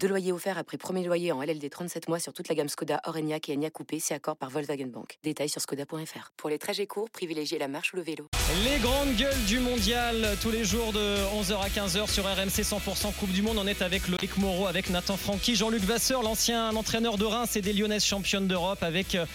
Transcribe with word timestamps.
Deux 0.00 0.08
loyers 0.08 0.32
offerts 0.32 0.58
après 0.58 0.76
premier 0.76 1.04
loyer 1.04 1.32
en 1.32 1.42
LLD 1.42 1.68
37 1.68 2.08
mois 2.08 2.20
sur 2.20 2.32
toute 2.32 2.48
la 2.48 2.54
gamme 2.54 2.68
Skoda, 2.68 3.00
Orenia 3.04 3.38
et 3.48 3.52
Enya 3.52 3.70
Coupé, 3.70 3.98
c'est 3.98 4.14
accord 4.14 4.36
par 4.36 4.48
Volkswagen 4.48 4.86
Bank. 4.86 5.18
Détails 5.24 5.48
sur 5.48 5.60
skoda.fr. 5.60 6.30
Pour 6.36 6.50
les 6.50 6.58
trajets 6.58 6.86
courts, 6.86 7.10
privilégiez 7.10 7.58
la 7.58 7.66
marche 7.66 7.92
ou 7.92 7.96
le 7.96 8.02
vélo. 8.02 8.28
Les 8.64 8.78
grandes 8.78 9.16
gueules 9.16 9.44
du 9.48 9.58
mondial, 9.58 10.36
tous 10.40 10.50
les 10.50 10.64
jours 10.64 10.92
de 10.92 11.16
11h 11.42 11.60
à 11.60 11.68
15h 11.68 12.08
sur 12.08 12.24
RMC 12.24 12.62
100% 12.62 13.14
Coupe 13.18 13.32
du 13.32 13.42
Monde. 13.42 13.58
On 13.58 13.66
est 13.66 13.82
avec 13.82 14.06
Loïc 14.06 14.36
Moreau, 14.38 14.66
avec 14.66 14.90
Nathan 14.90 15.16
Francky, 15.16 15.56
Jean-Luc 15.56 15.82
Vasseur, 15.82 16.22
l'ancien 16.22 16.74
entraîneur 16.76 17.18
de 17.18 17.24
Reims 17.24 17.56
et 17.56 17.60
des 17.60 17.72
Lyonnaises 17.72 18.04
championnes 18.04 18.46
d'Europe, 18.46 18.82
avec 18.82 19.16
euh, 19.16 19.26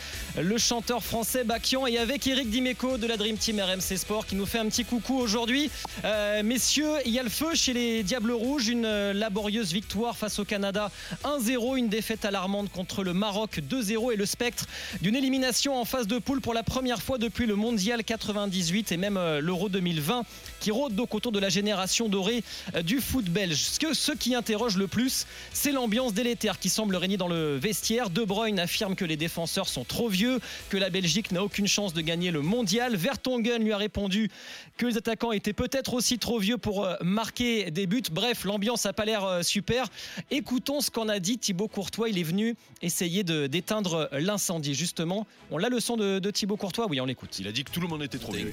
le 0.41 0.58
chanteur 0.58 1.03
français 1.03 1.44
Bakian 1.44 1.88
et 1.88 1.98
avec 1.98 2.25
Eric 2.25 2.50
Dimeco 2.50 2.98
de 2.98 3.08
la 3.08 3.17
Dream 3.17 3.38
Team 3.38 3.59
RMC 3.59 3.98
Sport 3.98 4.25
qui 4.25 4.36
nous 4.36 4.45
fait 4.45 4.59
un 4.59 4.67
petit 4.67 4.86
coucou 4.86 5.17
aujourd'hui. 5.17 5.70
Euh, 6.05 6.41
messieurs, 6.41 6.94
il 7.05 7.11
y 7.11 7.20
a 7.20 7.23
le 7.23 7.30
feu 7.30 7.53
chez 7.53 7.73
les 7.73 8.03
Diables 8.03 8.31
Rouges, 8.31 8.70
une 8.70 8.86
euh, 8.86 9.13
laborieuse 9.13 9.73
victoire 9.73 10.16
face 10.21 10.38
au 10.38 10.45
Canada. 10.45 10.91
1-0, 11.23 11.77
une 11.77 11.89
défaite 11.89 12.25
alarmante 12.25 12.71
contre 12.71 13.03
le 13.03 13.11
Maroc 13.11 13.59
2-0 13.67 14.13
et 14.13 14.16
le 14.16 14.27
spectre 14.27 14.67
d'une 15.02 15.16
élimination 15.16 15.75
en 15.75 15.84
phase 15.84 16.05
de 16.05 16.20
poule 16.20 16.41
pour 16.41 16.53
la 16.53 16.61
première 16.61 17.02
fois 17.02 17.17
depuis 17.17 17.47
le 17.47 17.55
Mondial 17.55 18.03
98 18.03 18.91
et 18.91 18.97
même 18.97 19.17
euh, 19.17 19.41
l'Euro 19.41 19.67
2020 19.67 20.23
qui 20.62 20.72
rôde 20.72 20.96
donc 20.96 21.14
autour 21.14 21.34
de 21.34 21.40
la 21.40 21.50
génération 21.50 22.08
dorée 22.08 22.44
euh, 22.76 22.84
du 22.84 23.02
foot 23.02 23.26
belge. 23.26 23.58
Ce, 23.58 23.80
que, 23.80 23.94
ce 23.94 24.14
qui 24.14 24.34
interroge 24.36 24.78
le 24.78 24.88
plus, 24.88 25.26
c'est 25.52 25.73
l'ambiance 25.73 26.14
délétère 26.14 26.59
qui 26.59 26.70
semble 26.70 26.95
régner 26.95 27.18
dans 27.18 27.28
le 27.28 27.58
vestiaire. 27.58 28.09
De 28.09 28.23
Bruyne 28.23 28.59
affirme 28.59 28.95
que 28.95 29.03
les 29.03 29.18
défenseurs 29.18 29.68
sont 29.68 29.84
trop 29.84 30.08
vieux, 30.08 30.40
que 30.70 30.78
la 30.78 30.90
Belgique 30.90 31.31
n'a 31.31 31.44
aucune 31.44 31.68
chance 31.68 31.94
de 31.94 32.02
gagner 32.02 32.31
le 32.31 32.42
mondial. 32.42 32.95
Vertonghen 32.95 33.64
lui 33.64 33.73
a 33.73 33.78
répondu 33.78 34.30
que 34.78 34.86
les 34.86 34.98
attaquants 34.98 35.31
étaient 35.31 35.52
peut-être 35.52 35.95
aussi 35.95 36.20
trop 36.20 36.40
vieux 36.40 36.58
pour 36.58 36.86
euh, 36.86 36.96
marquer 37.02 37.72
des 37.72 37.88
buts. 37.88 38.03
Bref, 38.12 38.46
l'ambiance 38.46 38.86
n'a 38.86 38.94
pas 38.94 39.06
l'air 39.06 39.44
super. 39.44 39.88
Écoutons 40.30 40.81
ce 40.81 40.92
qu'en 40.92 41.09
a 41.09 41.20
dit 41.20 41.40
Thibaut 41.40 41.68
Courtois. 41.68 42.09
Il 42.09 42.20
est 42.20 42.23
venu 42.23 42.56
essayer 42.84 43.23
d'éteindre 43.23 44.09
l'incendie, 44.12 44.75
justement. 44.75 45.25
On 45.50 45.58
l'a 45.58 45.70
le 45.70 45.80
son 45.80 45.98
de, 45.98 46.20
de 46.20 46.31
Thibaut 46.31 46.58
Courtois? 46.58 46.86
Oui, 46.88 47.02
on 47.02 47.06
l'écoute. 47.06 47.40
Il 47.40 47.48
a 47.48 47.52
dit 47.52 47.64
que 47.64 47.72
tout 47.72 47.81
le 47.81 47.88
monde 47.88 48.03
était 48.03 48.20
trop 48.20 48.31
vieux. 48.31 48.52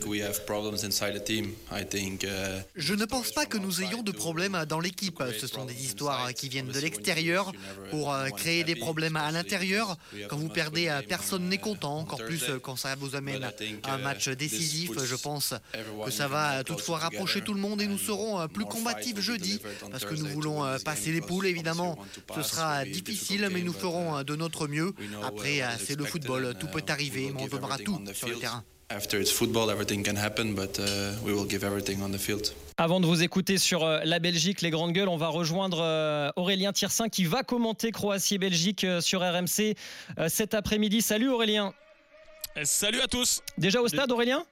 Uh, 1.99 2.63
Je 2.77 2.95
ne 2.95 3.05
pense 3.05 3.33
pas 3.33 3.45
que 3.45 3.59
nous 3.59 3.83
ayons 3.83 4.03
de 4.03 4.13
problèmes 4.13 4.65
dans 4.69 4.79
l'équipe. 4.79 5.21
Ce 5.39 5.47
sont 5.47 5.65
des 5.65 5.85
histoires 5.85 6.33
qui 6.33 6.49
viennent 6.49 6.69
de 6.69 6.79
l'extérieur 6.79 7.53
pour 7.91 8.13
euh, 8.13 8.29
créer 8.29 8.63
des 8.63 8.77
problèmes 8.77 9.17
à 9.17 9.31
l'intérieur. 9.33 9.97
Quand 10.29 10.37
vous 10.37 10.49
perdez, 10.49 10.89
euh, 10.89 11.03
personne 11.07 11.49
n'est 11.49 11.59
content, 11.59 11.99
encore 11.99 12.25
plus 12.25 12.45
euh, 12.45 12.59
quand 12.61 12.77
ça 12.77 12.95
vous 12.95 13.17
amène 13.17 13.43
à 13.43 13.95
un 13.95 13.99
match 13.99 14.29
décisif. 14.29 14.93
Je 15.05 15.17
pense 15.17 15.55
que 16.05 16.11
ça 16.11 16.29
va 16.29 16.63
toutefois 16.63 16.99
rapprocher 16.99 17.41
tout 17.41 17.55
le 17.55 17.61
monde 17.61 17.83
et 17.83 17.87
nous 17.87 17.99
serons 17.99 18.47
plus 18.49 18.65
combatifs 18.65 19.19
jeudi 19.21 19.61
parce 19.91 20.05
que 20.05 20.15
nous 20.15 20.27
voulons 20.27 20.65
passer 20.85 21.11
les 21.11 21.21
poules 21.21 21.47
évidemment. 21.47 21.99
Ce 22.35 22.43
sera 22.43 22.85
difficile 22.85 23.49
mais 23.53 23.63
nous 23.63 23.73
ferons 23.73 24.23
de 24.23 24.37
notre 24.37 24.69
mieux. 24.69 24.95
Après 25.25 25.63
c'est 25.85 25.99
le 25.99 26.05
football, 26.05 26.55
tout 26.61 26.69
peut 26.69 26.85
arriver 26.89 27.33
mais 27.35 27.43
on 27.43 27.49
donnera 27.49 27.79
tout 27.79 28.01
sur 28.15 28.29
le 28.29 28.37
terrain. 28.37 28.65
Avant 32.79 33.01
de 33.01 33.07
vous 33.07 33.23
écouter 33.23 33.59
sur 33.59 33.85
euh, 33.85 34.01
la 34.05 34.19
Belgique, 34.19 34.63
les 34.63 34.71
grandes 34.71 34.93
gueules, 34.93 35.11
on 35.11 35.19
va 35.19 35.29
rejoindre 35.29 35.81
euh, 35.83 36.31
Aurélien 36.37 36.73
Tirsin 36.73 37.11
qui 37.11 37.25
va 37.25 37.43
commenter 37.43 37.93
Croatie-Belgique 37.93 38.85
euh, 38.85 39.03
sur 39.03 39.21
RMC 39.21 39.77
cet 40.29 40.55
après-midi. 40.55 41.03
Salut 41.03 41.29
Aurélien. 41.29 41.75
Salut 42.63 43.03
à 43.03 43.09
tous. 43.09 43.43
Déjà 43.59 43.83
au 43.83 43.89
stade 43.89 44.11
Aurélien? 44.11 44.47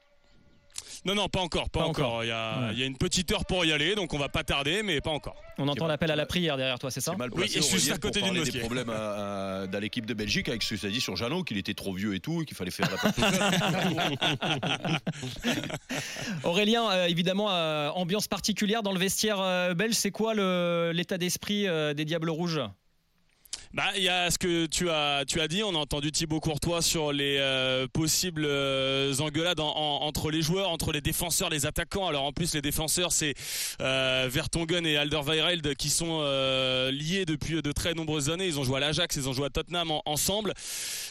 Non, 1.05 1.15
non, 1.15 1.29
pas 1.29 1.41
encore, 1.41 1.71
pas, 1.71 1.85
encore. 1.85 2.25
Il, 2.25 2.29
y 2.29 2.33
a, 2.33 2.87
une 2.87 2.97
petite 2.97 3.31
heure 3.33 3.45
pour 3.45 3.65
y 3.65 3.73
aller, 3.73 3.95
donc 3.95 4.15
on 4.15 4.19
va 4.19 4.29
pas 4.29 4.45
tarder, 4.45 4.83
mais 4.83 5.01
pas 5.01 5.11
encore. 5.11 5.37
On 5.59 5.69
entend 5.69 5.87
l'appel 5.87 6.11
à 6.11 6.17
la 6.17 6.27
prière 6.27 6.57
derrière 6.57 6.79
toi, 6.79 6.91
c'est 6.91 7.01
ça 7.01 7.15
Oui, 7.33 7.45
et 7.45 7.49
je 7.49 7.61
suis 7.61 7.93
à 7.93 7.99
côté 7.99 8.21
d'une 8.21 8.37
mosquée. 8.37 8.53
des 8.53 8.61
problèmes 8.61 8.89
dans 8.89 9.81
l'équipe 9.81 10.07
de 10.07 10.15
Belgique 10.15 10.49
avec 10.49 10.63
ce 10.63 10.75
que 10.75 10.81
ça 10.81 10.89
dit 10.89 11.01
sur 11.01 11.17
Jeannot, 11.17 11.45
qu'il 11.45 11.59
était 11.59 11.75
trop 11.75 11.93
vieux 11.93 12.15
et 12.15 12.21
tout, 12.21 12.43
et 12.43 12.45
qu'il 12.45 12.57
fallait 12.57 12.71
faire 12.71 12.89
la 12.91 12.97
Aurélien, 16.45 16.91
euh, 16.91 17.07
évidemment, 17.07 17.51
euh, 17.51 17.89
ambiance 17.91 18.29
particulière 18.29 18.83
dans 18.83 18.93
le 18.93 18.99
vestiaire 18.99 19.41
euh, 19.41 19.75
belge. 19.75 19.95
C'est 19.95 20.11
quoi 20.11 20.35
l'état 20.93 21.19
d'esprit 21.19 21.67
des 21.95 22.05
Diables 22.05 22.31
Rouges? 22.31 22.61
Bah, 23.77 23.91
il 23.95 24.05
y 24.05 24.09
a 24.09 24.31
ce 24.31 24.39
que 24.39 24.65
tu 24.65 24.89
as, 24.89 25.27
tu 25.27 25.39
as 25.39 25.49
dit. 25.49 25.63
On 25.63 25.75
a 25.75 25.79
entendu 25.79 26.11
Thibaut 26.11 26.41
Courtois 26.41 26.81
sur 26.81 27.13
les 27.13 27.37
euh, 27.39 27.87
possibles 27.93 28.47
euh, 28.47 29.13
engueulades 29.19 29.61
entre 29.61 30.31
les 30.31 30.41
joueurs, 30.41 30.71
entre 30.71 30.93
les 30.93 31.03
défenseurs, 31.03 31.51
les 31.51 31.67
attaquants. 31.67 32.09
Alors 32.09 32.25
en 32.25 32.33
plus, 32.33 32.55
les 32.55 32.63
défenseurs, 32.63 33.13
c'est 33.13 33.35
euh, 33.83 34.31
Vertonghen 34.31 34.87
et 34.87 34.97
Alderweireld 34.97 35.75
qui 35.75 35.91
sont 35.91 36.21
euh, 36.23 36.91
liés 36.91 37.27
depuis 37.27 37.61
de 37.61 37.73
très 37.73 37.93
nombreuses 37.93 38.31
années. 38.31 38.47
Ils 38.47 38.59
ont 38.59 38.65
joué 38.65 38.79
à 38.79 38.81
l'Ajax, 38.81 39.15
ils 39.15 39.29
ont 39.29 39.35
joué 39.35 39.45
à 39.45 39.51
Tottenham 39.51 39.93
ensemble. 40.07 40.55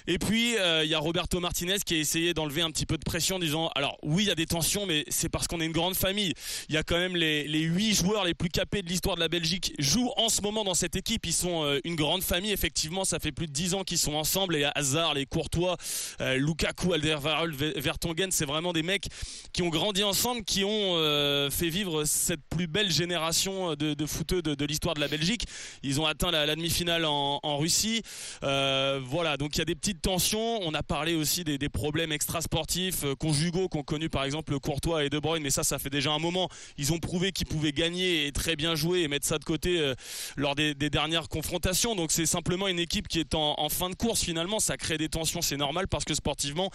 Et 0.08 0.18
puis 0.18 0.56
il 0.56 0.90
y 0.90 0.96
a 0.96 1.00
Roberto 1.00 1.40
Martinez 1.40 1.78
qui 1.86 1.94
a 1.94 1.98
essayé 1.98 2.34
d'enlever 2.34 2.64
un 2.64 2.72
petit 2.72 2.88
peu 2.88 2.98
de 2.98 3.04
pression, 3.04 3.36
en 3.36 3.40
disant 3.40 3.70
alors 3.76 4.00
oui, 4.02 4.24
il 4.24 4.28
y 4.28 4.32
a 4.32 4.36
des 4.36 4.48
tensions, 4.48 4.88
mais 4.88 5.06
c'est 5.10 5.30
parce 5.30 5.48
qu'on 5.48 5.62
est 5.62 5.66
une 5.66 5.72
grande 5.72 5.96
famille. 5.96 6.34
Il 6.70 6.74
y 6.74 6.78
a 6.80 6.84
quand 6.84 6.98
même 6.98 7.16
les 7.16 7.62
huit 7.62 7.94
joueurs 7.94 8.26
les 8.26 8.34
plus 8.34 8.50
capés 8.50 8.82
de 8.82 8.88
l'histoire 8.88 9.16
de 9.16 9.22
la 9.22 9.28
Belgique 9.28 9.74
jouent 9.78 10.12
en 10.18 10.30
ce 10.30 10.42
moment 10.42 10.64
dans 10.64 10.74
cette 10.74 10.96
équipe. 10.96 11.28
Ils 11.28 11.34
sont 11.34 11.80
une 11.84 11.96
grande 11.96 12.24
famille 12.24 12.55
effectivement, 12.56 13.06
ça 13.06 13.20
fait 13.20 13.32
plus 13.32 13.48
de 13.48 13.52
10 13.52 13.74
ans 13.76 13.84
qu'ils 13.84 13.98
sont 13.98 14.16
ensemble. 14.16 14.56
Et 14.56 14.68
Hazard, 14.76 15.14
les 15.14 15.26
Courtois, 15.26 15.78
euh, 16.22 16.38
Lukaku, 16.38 16.94
Alderweireld, 16.94 17.54
Vertonghen, 17.78 18.32
c'est 18.32 18.46
vraiment 18.46 18.74
des 18.74 18.82
mecs 18.82 19.08
qui 19.54 19.62
ont 19.62 19.70
grandi 19.70 20.04
ensemble, 20.04 20.44
qui 20.44 20.64
ont 20.64 20.96
euh, 20.96 21.52
fait 21.52 21.70
vivre 21.70 22.06
cette 22.06 22.42
plus 22.50 22.68
belle 22.68 22.92
génération 22.92 23.76
de, 23.76 23.94
de 23.94 24.06
de, 24.42 24.66
l'histoire 24.66 24.96
de 24.96 25.02
la 25.02 25.08
Belgique. 25.08 25.46
Ils 25.84 26.00
ont 26.00 26.06
atteint 26.06 26.32
la, 26.32 26.56
demi-finale 26.56 27.06
en, 27.06 27.58
Russie. 27.58 28.02
Euh, 28.44 29.02
voilà, 29.04 29.38
donc 29.38 29.56
il 29.56 29.60
y 29.60 29.62
a 29.62 29.66
des 29.66 29.76
petites 29.76 30.02
tensions. 30.02 30.60
On 30.62 30.74
a 30.74 30.84
parlé 30.84 31.16
aussi 31.16 31.44
des, 31.44 31.70
problèmes 31.70 32.12
extrasportifs, 32.12 33.04
conjugaux 33.20 33.68
qu'ont 33.68 33.84
connu 33.84 34.10
par 34.10 34.24
exemple 34.24 34.58
Courtois 34.60 35.04
et 35.04 35.10
De 35.10 35.20
Bruyne, 35.20 35.44
mais 35.44 35.50
ça, 35.50 35.64
ça 35.64 35.78
fait 35.80 35.90
déjà 35.90 36.12
un 36.12 36.20
moment. 36.20 36.48
Ils 36.78 36.94
ont 36.94 37.00
prouvé 37.00 37.32
qu'ils 37.32 37.48
pouvaient 37.48 37.74
gagner 37.74 38.28
et 38.28 38.32
très 38.32 38.56
bien 38.56 38.76
jouer 38.76 39.02
et 39.02 39.08
mettre 39.08 39.28
ça 39.28 39.38
de 39.38 39.44
côté 39.44 39.94
lors 40.38 40.56
des, 40.56 40.74
des 40.74 40.90
dernières 40.90 41.28
confrontations. 41.28 41.96
Donc 41.96 42.12
c'est 42.12 42.26
simplement 42.36 42.68
une 42.68 42.80
équipe 42.80 43.08
qui 43.08 43.22
est 43.22 43.34
en, 43.34 43.70
fin 43.70 43.90
de 43.90 43.96
course 43.96 44.22
finalement. 44.22 44.60
Ça 44.60 44.76
crée 44.76 44.98
des 44.98 45.08
tensions, 45.08 45.42
c'est 45.42 45.56
normal 45.56 45.88
parce 45.88 46.04
que 46.04 46.14
sportivement, 46.14 46.70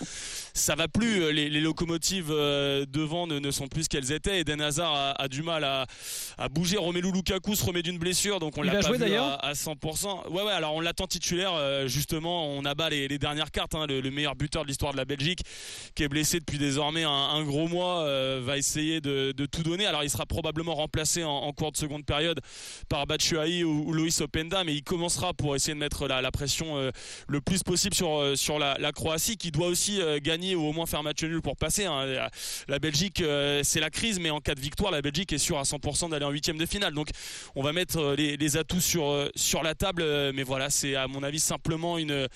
ça 0.54 0.74
va 0.74 0.88
plus. 0.88 1.32
Les, 1.32 1.60
locomotives 1.60 2.30
euh, 2.30 2.86
devant 2.88 3.26
ne, 3.26 3.50
sont 3.50 3.68
plus 3.68 3.84
ce 3.84 3.88
qu'elles 3.90 4.10
étaient. 4.10 4.40
Eden 4.40 4.62
Hazard 4.62 5.16
a, 5.18 5.28
du 5.28 5.42
mal 5.42 5.64
à, 5.64 5.86
bouger. 6.48 6.78
Romelu 6.78 7.12
Lukaku 7.12 7.54
se 7.54 7.64
remet 7.64 7.82
d'une 7.82 7.98
blessure, 7.98 8.40
donc 8.40 8.56
on 8.56 8.62
l'a 8.62 8.80
pas 8.80 8.92
vu 8.92 9.14
à, 9.14 9.34
à, 9.34 9.52
100%. 9.52 10.28
Ouais, 10.30 10.42
ouais. 10.42 10.50
Alors 10.50 10.74
on 10.74 10.80
l'attend 10.80 11.06
titulaire. 11.06 11.52
Euh, 11.54 11.86
justement, 11.88 12.48
on 12.48 12.64
abat 12.64 12.88
les, 12.88 13.06
les 13.06 13.18
dernières 13.18 13.50
cartes. 13.50 13.74
Hein. 13.74 13.86
le, 13.86 14.10
meilleur 14.10 14.36
buteur 14.36 14.62
de 14.62 14.68
l'histoire 14.68 14.92
de 14.92 14.96
la 14.96 15.04
Belgique, 15.04 15.42
qui 15.94 16.04
est 16.04 16.08
blessé 16.08 16.40
depuis 16.40 16.58
désormais 16.58 17.04
un, 17.04 17.42
gros 17.44 17.68
mois, 17.68 18.00
euh, 18.00 18.40
va 18.42 18.56
essayer 18.56 19.02
de, 19.02 19.32
tout 19.46 19.62
donner. 19.62 19.84
Alors 19.84 20.04
il 20.04 20.10
sera 20.10 20.24
probablement 20.24 20.74
remplacé 20.74 21.22
en, 21.22 21.52
cours 21.52 21.72
de 21.72 21.76
seconde 21.76 22.06
période 22.06 22.40
par 22.88 23.06
Batshuayi 23.06 23.62
ou, 23.62 23.88
ou 23.88 23.92
Loïs 23.92 24.20
Openda, 24.22 24.64
mais 24.64 24.74
il 24.74 24.82
commencera 24.82 25.34
pour 25.34 25.49
essayer 25.54 25.74
de 25.74 25.78
mettre 25.78 26.06
la, 26.06 26.30
pression 26.30 26.76
euh, 26.76 26.90
le 27.28 27.40
plus 27.40 27.62
possible 27.62 27.94
sur, 27.94 28.18
euh, 28.18 28.36
sur 28.36 28.58
la, 28.58 28.76
Croatie 28.92 29.36
qui 29.36 29.50
doit 29.50 29.68
aussi 29.68 30.00
euh, 30.00 30.18
gagner 30.20 30.54
ou 30.54 30.64
au 30.64 30.72
moins 30.72 30.86
faire 30.86 31.02
match 31.02 31.22
nul 31.22 31.40
pour 31.40 31.56
passer. 31.56 31.84
Hein. 31.86 32.28
La, 32.68 32.78
Belgique, 32.78 33.22
c'est 33.62 33.80
la 33.80 33.90
crise, 33.90 34.18
mais 34.18 34.30
en 34.30 34.40
cas 34.40 34.54
de 34.54 34.60
victoire, 34.60 34.90
la 34.90 35.02
Belgique 35.02 35.32
est 35.32 35.38
sûre 35.38 35.58
à 35.58 35.62
100% 35.62 36.10
d'aller 36.10 36.24
en 36.24 36.30
huitième 36.30 36.58
de 36.58 36.66
finale. 36.66 36.94
Donc 36.94 37.08
on 37.54 37.62
va 37.62 37.72
mettre 37.72 38.14
les, 38.16 38.56
atouts 38.56 38.80
sur, 38.80 39.30
sur 39.34 39.62
la 39.62 39.74
table, 39.74 40.02
mais 40.32 40.42
voilà, 40.42 40.70
c'est 40.70 40.96
à 40.96 41.06
mon 41.06 41.22
avis 41.22 41.38
simplement 41.38 41.98
une, 41.98 42.26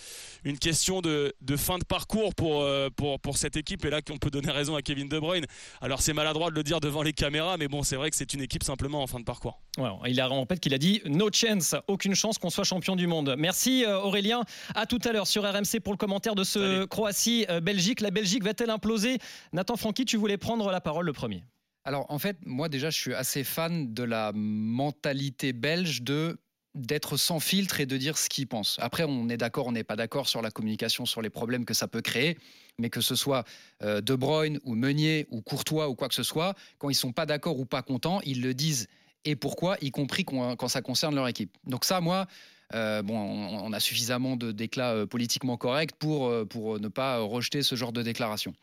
une 0.45 0.59
question 0.59 1.01
de, 1.01 1.35
fin 1.57 1.79
de 1.79 1.85
parcours 1.85 2.35
pour, 2.35 2.67
pour, 2.97 3.21
pour 3.21 3.37
cette 3.37 3.57
équipe. 3.57 3.85
Et 3.85 3.91
là, 3.91 4.03
qu'on 4.03 4.19
peut 4.19 4.31
donner 4.31 4.51
raison 4.51 4.77
à 4.77 4.83
Kevin 4.83 5.09
De 5.09 5.19
Bruyne. 5.19 5.47
Alors 5.81 6.03
c'est 6.03 6.13
maladroit 6.13 6.51
de 6.51 6.55
le 6.55 6.63
dire 6.63 6.81
devant 6.81 7.03
les 7.03 7.13
caméras, 7.13 7.57
mais 7.57 7.69
bon, 7.69 7.83
c'est 7.83 7.97
vrai 7.97 8.11
que 8.11 8.17
c'est 8.17 8.35
une 8.35 8.43
équipe 8.43 8.63
simplement 8.63 9.03
en 9.03 9.07
fin 9.07 9.21
de 9.21 9.25
parcours. 9.25 9.61
il 10.07 10.21
a 10.21 10.31
en 10.31 10.47
fait 10.47 10.61
qu'il 10.61 10.75
a 10.75 10.79
dit 10.79 11.03
no 11.07 11.31
chance, 11.33 11.75
aucune 11.89 12.15
chance 12.15 12.39
qu'on 12.39 12.51
soit 12.51 12.65
champion 12.65 12.97
du 12.97 13.04
monde. 13.07 13.35
Merci 13.39 13.85
euh, 13.85 14.01
Aurélien. 14.01 14.45
À 14.75 14.87
tout 14.87 15.01
à 15.05 15.13
l'heure 15.13 15.27
sur 15.27 15.43
RMC 15.43 15.81
pour 15.83 15.93
le 15.93 15.99
commentaire 15.99 16.35
de 16.35 16.45
ce 16.45 16.85
Croatie-Belgique. 16.85 18.01
La 18.01 18.11
Belgique 18.11 18.45
va-t-elle 18.45 18.71
imploser 18.71 19.19
Nathan 19.53 19.77
Francky, 19.77 20.05
tu 20.05 20.17
voulais 20.17 20.39
prendre 20.39 20.71
la 20.71 20.81
parole 20.81 21.07
le 21.07 21.13
premier. 21.13 21.45
Alors 21.85 22.07
en 22.11 22.19
fait, 22.19 22.39
moi 22.47 22.69
déjà, 22.69 22.91
je 22.91 22.99
suis 22.99 23.15
assez 23.15 23.45
fan 23.45 23.93
de 23.93 24.03
la 24.03 24.33
mentalité 24.35 25.53
belge 25.53 26.03
de 26.03 26.39
d'être 26.75 27.17
sans 27.17 27.39
filtre 27.39 27.81
et 27.81 27.87
de 27.87 27.97
dire 27.97 28.19
ce 28.19 28.29
qu'il 28.29 28.49
pense. 28.49 28.79
Après, 28.81 29.05
on 29.05 29.29
est 29.29 29.37
d'accord, 29.37 29.69
on 29.69 29.73
n'est 29.73 29.85
pas 29.85 29.95
d'accord 29.95 30.29
sur 30.29 30.43
la 30.43 30.51
communication, 30.51 31.07
sur 31.07 31.23
les 31.23 31.31
problèmes 31.31 31.65
que 31.65 31.75
ça 31.75 31.87
peut 31.87 32.01
créer, 32.01 32.37
mais 32.79 32.91
que 32.91 33.01
ce 33.01 33.15
soit 33.15 33.45
euh, 33.83 34.01
De 34.01 34.15
Bruyne 34.17 34.59
ou 34.65 34.75
Meunier 34.75 35.29
ou 35.31 35.41
Courtois 35.41 35.89
ou 35.89 35.95
quoi 35.95 36.09
que 36.09 36.15
ce 36.15 36.25
soit, 36.25 36.55
quand 36.79 36.91
ils 36.91 36.95
sont 36.95 37.13
pas 37.13 37.27
d'accord 37.27 37.61
ou 37.61 37.65
pas 37.65 37.83
contents, 37.83 38.21
ils 38.25 38.43
le 38.43 38.55
disent 38.55 38.89
et 39.25 39.37
pourquoi, 39.37 39.77
y 39.81 39.91
compris 39.91 40.25
quand, 40.25 40.69
ça 40.69 40.83
concerne 40.83 41.15
leur 41.15 41.29
équipe. 41.29 41.57
Donc 41.65 41.85
ça, 41.85 42.01
moi, 42.01 42.27
euh, 42.73 43.03
on, 43.09 43.73
a 43.73 43.81
suffisamment 43.81 44.37
de 44.37 44.53
déclats 44.53 44.93
euh, 44.93 45.07
politiquement 45.07 45.57
corrects 45.57 45.95
pour, 45.97 46.33
pour 46.49 46.81
ne 46.81 46.89
pas 46.89 47.19
rejeter 47.19 47.63
ce 47.63 47.75
genre 47.75 47.93
de 47.93 48.03
déclaration. 48.03 48.55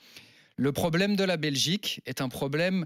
Le 0.57 0.71
problème 0.71 1.15
de 1.15 1.23
la 1.23 1.37
Belgique 1.37 2.01
est 2.05 2.21
un 2.21 2.29
problème 2.29 2.85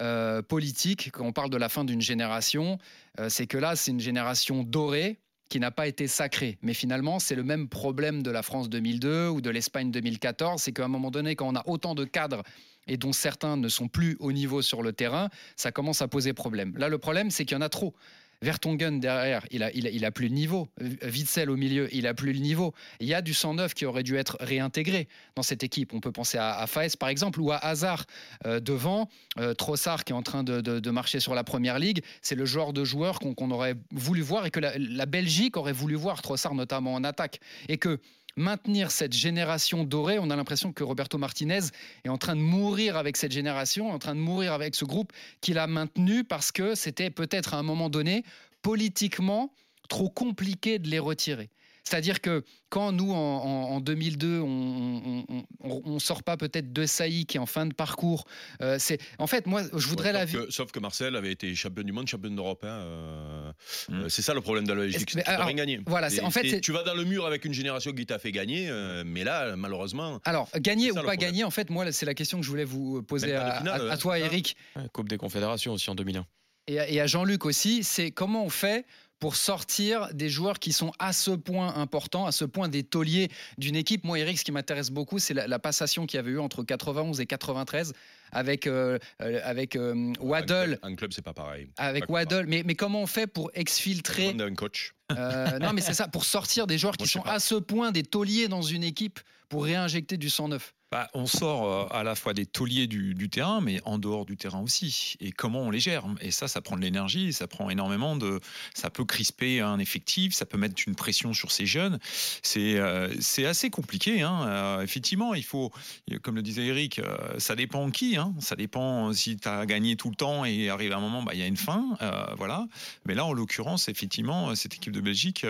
euh, 0.00 0.42
politique, 0.42 1.10
quand 1.12 1.24
on 1.24 1.32
parle 1.32 1.50
de 1.50 1.56
la 1.56 1.68
fin 1.68 1.84
d'une 1.84 2.00
génération, 2.00 2.78
euh, 3.20 3.28
c'est 3.28 3.46
que 3.46 3.58
là, 3.58 3.76
c'est 3.76 3.90
une 3.90 4.00
génération 4.00 4.62
dorée 4.64 5.18
qui 5.48 5.60
n'a 5.60 5.70
pas 5.70 5.86
été 5.86 6.08
sacrée. 6.08 6.58
Mais 6.62 6.72
finalement, 6.72 7.18
c'est 7.18 7.34
le 7.34 7.44
même 7.44 7.68
problème 7.68 8.22
de 8.22 8.30
la 8.30 8.42
France 8.42 8.70
2002 8.70 9.28
ou 9.28 9.40
de 9.42 9.50
l'Espagne 9.50 9.90
2014, 9.90 10.62
c'est 10.62 10.72
qu'à 10.72 10.86
un 10.86 10.88
moment 10.88 11.10
donné, 11.10 11.36
quand 11.36 11.46
on 11.46 11.54
a 11.54 11.62
autant 11.68 11.94
de 11.94 12.04
cadres 12.04 12.42
et 12.86 12.96
dont 12.96 13.12
certains 13.12 13.56
ne 13.58 13.68
sont 13.68 13.86
plus 13.86 14.16
au 14.18 14.32
niveau 14.32 14.62
sur 14.62 14.82
le 14.82 14.92
terrain, 14.92 15.28
ça 15.56 15.70
commence 15.70 16.00
à 16.00 16.08
poser 16.08 16.32
problème. 16.32 16.72
Là, 16.78 16.88
le 16.88 16.98
problème, 16.98 17.30
c'est 17.30 17.44
qu'il 17.44 17.54
y 17.54 17.58
en 17.58 17.62
a 17.62 17.68
trop. 17.68 17.94
Vertonghen 18.42 19.00
derrière, 19.00 19.46
il 19.50 19.62
a, 19.62 19.70
il, 19.72 20.04
a, 20.04 20.10
plus 20.10 20.28
le 20.28 20.34
niveau. 20.34 20.68
Witzel 21.02 21.48
au 21.48 21.56
milieu, 21.56 21.88
il 21.94 22.06
a 22.06 22.14
plus 22.14 22.32
le 22.32 22.40
niveau. 22.40 22.74
Il 23.00 23.06
y 23.06 23.14
a 23.14 23.22
du 23.22 23.32
109 23.32 23.72
qui 23.72 23.86
aurait 23.86 24.02
dû 24.02 24.16
être 24.16 24.36
réintégré 24.40 25.08
dans 25.36 25.42
cette 25.42 25.62
équipe. 25.62 25.94
On 25.94 26.00
peut 26.00 26.12
penser 26.12 26.38
à, 26.38 26.58
à 26.58 26.66
Faes 26.66 26.96
par 26.98 27.08
exemple 27.08 27.40
ou 27.40 27.52
à 27.52 27.56
Hazard 27.56 28.04
euh, 28.46 28.60
devant. 28.60 29.08
Euh, 29.38 29.54
Trossard 29.54 30.04
qui 30.04 30.12
est 30.12 30.16
en 30.16 30.22
train 30.22 30.42
de, 30.42 30.90
marcher 30.90 31.20
sur 31.20 31.34
la 31.34 31.44
première 31.44 31.78
ligue. 31.78 32.02
C'est 32.20 32.34
le 32.34 32.44
genre 32.44 32.72
de 32.72 32.84
joueur 32.84 33.20
qu'on 33.20 33.50
aurait 33.50 33.76
voulu 33.92 34.20
voir 34.20 34.44
et 34.44 34.50
que 34.50 34.60
la, 34.60 34.76
la 34.76 35.06
Belgique 35.06 35.56
aurait 35.56 35.72
voulu 35.72 35.94
voir. 35.94 36.20
Trossard 36.20 36.54
notamment 36.54 36.94
en 36.94 37.04
attaque. 37.04 37.40
Et 37.68 37.78
que 37.78 38.00
maintenir 38.36 38.90
cette 38.90 39.12
génération 39.12 39.84
dorée. 39.84 40.18
On 40.18 40.30
a 40.30 40.36
l'impression 40.36 40.72
que 40.72 40.84
Roberto 40.84 41.18
Martinez 41.18 41.60
est 42.04 42.08
en 42.08 42.18
train 42.18 42.36
de 42.36 42.40
mourir 42.40 42.96
avec 42.96 43.16
cette 43.16 43.32
génération, 43.32 43.90
en 43.90 43.98
train 43.98 44.14
de 44.14 44.20
mourir 44.20 44.52
avec 44.52 44.74
ce 44.74 44.84
groupe 44.84 45.12
qu'il 45.40 45.58
a 45.58 45.66
maintenu 45.66 46.24
parce 46.24 46.52
que 46.52 46.74
c'était 46.74 47.10
peut-être 47.10 47.54
à 47.54 47.58
un 47.58 47.62
moment 47.62 47.90
donné 47.90 48.24
politiquement 48.62 49.52
trop 49.88 50.08
compliqué 50.08 50.78
de 50.78 50.88
les 50.88 50.98
retirer. 50.98 51.50
C'est-à-dire 51.84 52.20
que 52.20 52.44
quand 52.68 52.92
nous, 52.92 53.12
en, 53.12 53.80
2002, 53.80 54.40
on 54.40 55.24
ne 55.60 55.98
sort 55.98 56.22
pas 56.22 56.36
peut-être 56.36 56.72
de 56.72 56.86
Saï 56.86 57.26
qui 57.26 57.36
est 57.36 57.40
en 57.40 57.46
fin 57.46 57.66
de 57.66 57.74
parcours, 57.74 58.24
euh, 58.62 58.76
c'est 58.78 58.98
en 59.18 59.26
fait, 59.26 59.46
moi, 59.46 59.62
je 59.74 59.86
voudrais 59.88 60.12
la 60.12 60.24
vie. 60.24 60.38
Sauf 60.48 60.70
que 60.72 60.78
Marcel 60.78 61.16
avait 61.16 61.32
été 61.32 61.54
champion 61.54 61.82
du 61.82 61.92
monde, 61.92 62.06
champion 62.06 62.30
d'Europe. 62.30 62.64
Hein, 62.64 62.68
euh, 62.68 63.52
mmh. 63.88 63.94
euh, 63.94 64.08
c'est 64.08 64.22
ça 64.22 64.32
le 64.32 64.40
problème 64.40 64.66
de 64.66 64.72
la 64.72 64.80
Belgique. 64.82 65.06
Tu 65.06 65.16
n'as 65.16 65.44
rien 65.44 65.54
gagné. 65.54 65.80
Voilà, 65.86 66.08
en 66.22 66.30
fait, 66.30 66.60
tu 66.60 66.72
vas 66.72 66.82
dans 66.82 66.94
le 66.94 67.04
mur 67.04 67.26
avec 67.26 67.44
une 67.44 67.52
génération 67.52 67.92
qui 67.92 68.06
t'a 68.06 68.18
fait 68.18 68.32
gagner, 68.32 68.70
mais 69.04 69.24
là, 69.24 69.56
malheureusement. 69.56 70.20
Alors, 70.24 70.48
gagner 70.56 70.92
ou 70.92 70.94
pas 70.94 71.16
gagner, 71.16 71.44
en 71.44 71.50
fait, 71.50 71.70
moi, 71.70 71.90
c'est 71.92 72.06
la 72.06 72.14
question 72.14 72.38
que 72.38 72.44
je 72.44 72.50
voulais 72.50 72.64
vous 72.64 73.02
poser 73.02 73.34
à, 73.34 73.58
à, 73.58 73.96
toi, 73.96 74.18
Eric. 74.18 74.56
Coupe 74.92 75.08
des 75.08 75.18
Confédérations 75.18 75.72
aussi 75.72 75.90
en 75.90 75.94
2001. 75.94 76.24
Et 76.68 77.00
à 77.00 77.06
Jean-Luc 77.06 77.44
aussi, 77.44 77.82
c'est 77.82 78.12
comment 78.12 78.44
on 78.44 78.50
fait 78.50 78.86
pour 79.22 79.36
sortir 79.36 80.12
des 80.12 80.28
joueurs 80.28 80.58
qui 80.58 80.72
sont 80.72 80.90
à 80.98 81.12
ce 81.12 81.30
point 81.30 81.76
importants, 81.76 82.26
à 82.26 82.32
ce 82.32 82.44
point 82.44 82.66
des 82.66 82.82
tauliers 82.82 83.30
d'une 83.56 83.76
équipe. 83.76 84.02
Moi, 84.02 84.18
Eric, 84.18 84.36
ce 84.36 84.42
qui 84.42 84.50
m'intéresse 84.50 84.90
beaucoup, 84.90 85.20
c'est 85.20 85.32
la, 85.32 85.58
passation 85.60 86.06
qu'il 86.06 86.16
y 86.16 86.18
avait 86.18 86.32
eu 86.32 86.40
entre 86.40 86.64
91 86.64 87.20
et 87.20 87.26
93 87.26 87.92
avec, 88.32 88.66
euh, 88.66 88.98
euh, 89.20 89.40
avec 89.44 89.76
euh, 89.76 90.12
Waddle. 90.18 90.80
Un, 90.82 90.96
club, 90.96 91.12
c'est 91.12 91.22
pas 91.22 91.34
pareil. 91.34 91.68
Avec 91.76 92.10
Waddle. 92.10 92.46
Mais, 92.48 92.64
mais 92.66 92.74
comment 92.74 93.00
on 93.00 93.06
fait 93.06 93.28
pour 93.28 93.52
exfiltrer. 93.54 94.34
un 94.36 94.54
coach. 94.56 94.92
non, 95.10 95.72
mais 95.72 95.82
c'est 95.82 95.94
ça, 95.94 96.08
pour 96.08 96.24
sortir 96.24 96.66
des 96.66 96.76
joueurs 96.76 96.96
qui 96.98 97.06
sont 97.06 97.22
à 97.22 97.38
ce 97.38 97.54
point 97.54 97.92
des 97.92 98.02
tauliers 98.02 98.48
dans 98.48 98.62
une 98.62 98.82
équipe 98.82 99.20
pour 99.48 99.66
réinjecter 99.66 100.16
du 100.16 100.30
sang 100.30 100.48
neuf. 100.48 100.74
Bah, 100.92 101.08
on 101.14 101.24
sort 101.24 101.64
euh, 101.64 101.86
à 101.90 102.02
la 102.02 102.14
fois 102.14 102.34
des 102.34 102.44
tauliers 102.44 102.86
du, 102.86 103.30
terrain, 103.30 103.62
mais 103.62 103.80
en 103.86 103.98
dehors 103.98 104.26
du 104.26 104.36
terrain 104.36 104.60
aussi. 104.60 105.14
Et 105.20 105.32
comment 105.32 105.62
on 105.62 105.70
les 105.70 105.80
gère? 105.80 106.04
Et 106.20 106.30
ça, 106.30 106.48
ça 106.48 106.60
prend 106.60 106.76
de 106.76 106.82
l'énergie, 106.82 107.32
ça 107.32 107.46
prend 107.46 107.70
énormément 107.70 108.14
de. 108.14 108.40
Ça 108.74 108.90
peut 108.90 109.06
crisper 109.06 109.62
un 109.62 109.78
effectif, 109.78 110.34
ça 110.34 110.44
peut 110.44 110.58
mettre 110.58 110.82
une 110.86 110.94
pression 110.94 111.32
sur 111.32 111.50
ces 111.50 111.64
jeunes. 111.64 111.98
C'est 112.42 112.76
euh, 112.76 113.08
assez 113.48 113.70
compliqué. 113.70 114.20
Hein. 114.20 114.42
Euh, 114.46 114.82
effectivement, 114.82 115.32
il 115.32 115.44
faut, 115.44 115.72
comme 116.20 116.36
le 116.36 116.42
disait 116.42 116.66
Eric, 116.66 117.00
ça 117.38 117.56
dépend 117.56 117.90
qui. 117.90 118.18
Hein. 118.18 118.34
Ça 118.38 118.54
dépend 118.54 119.14
si 119.14 119.38
tu 119.38 119.48
as 119.48 119.64
gagné 119.64 119.96
tout 119.96 120.10
le 120.10 120.16
temps 120.16 120.44
et 120.44 120.68
arrive 120.68 120.92
un 120.92 121.00
moment, 121.00 121.22
bah, 121.22 121.32
il 121.32 121.40
y 121.40 121.42
a 121.42 121.46
une 121.46 121.56
fin. 121.56 121.96
voilà. 122.36 122.66
Mais 123.06 123.14
là, 123.14 123.24
en 123.24 123.32
l'occurrence, 123.32 123.88
effectivement, 123.88 124.54
cette 124.54 124.74
équipe 124.74 124.92
de 124.92 125.00
Belgique, 125.00 125.46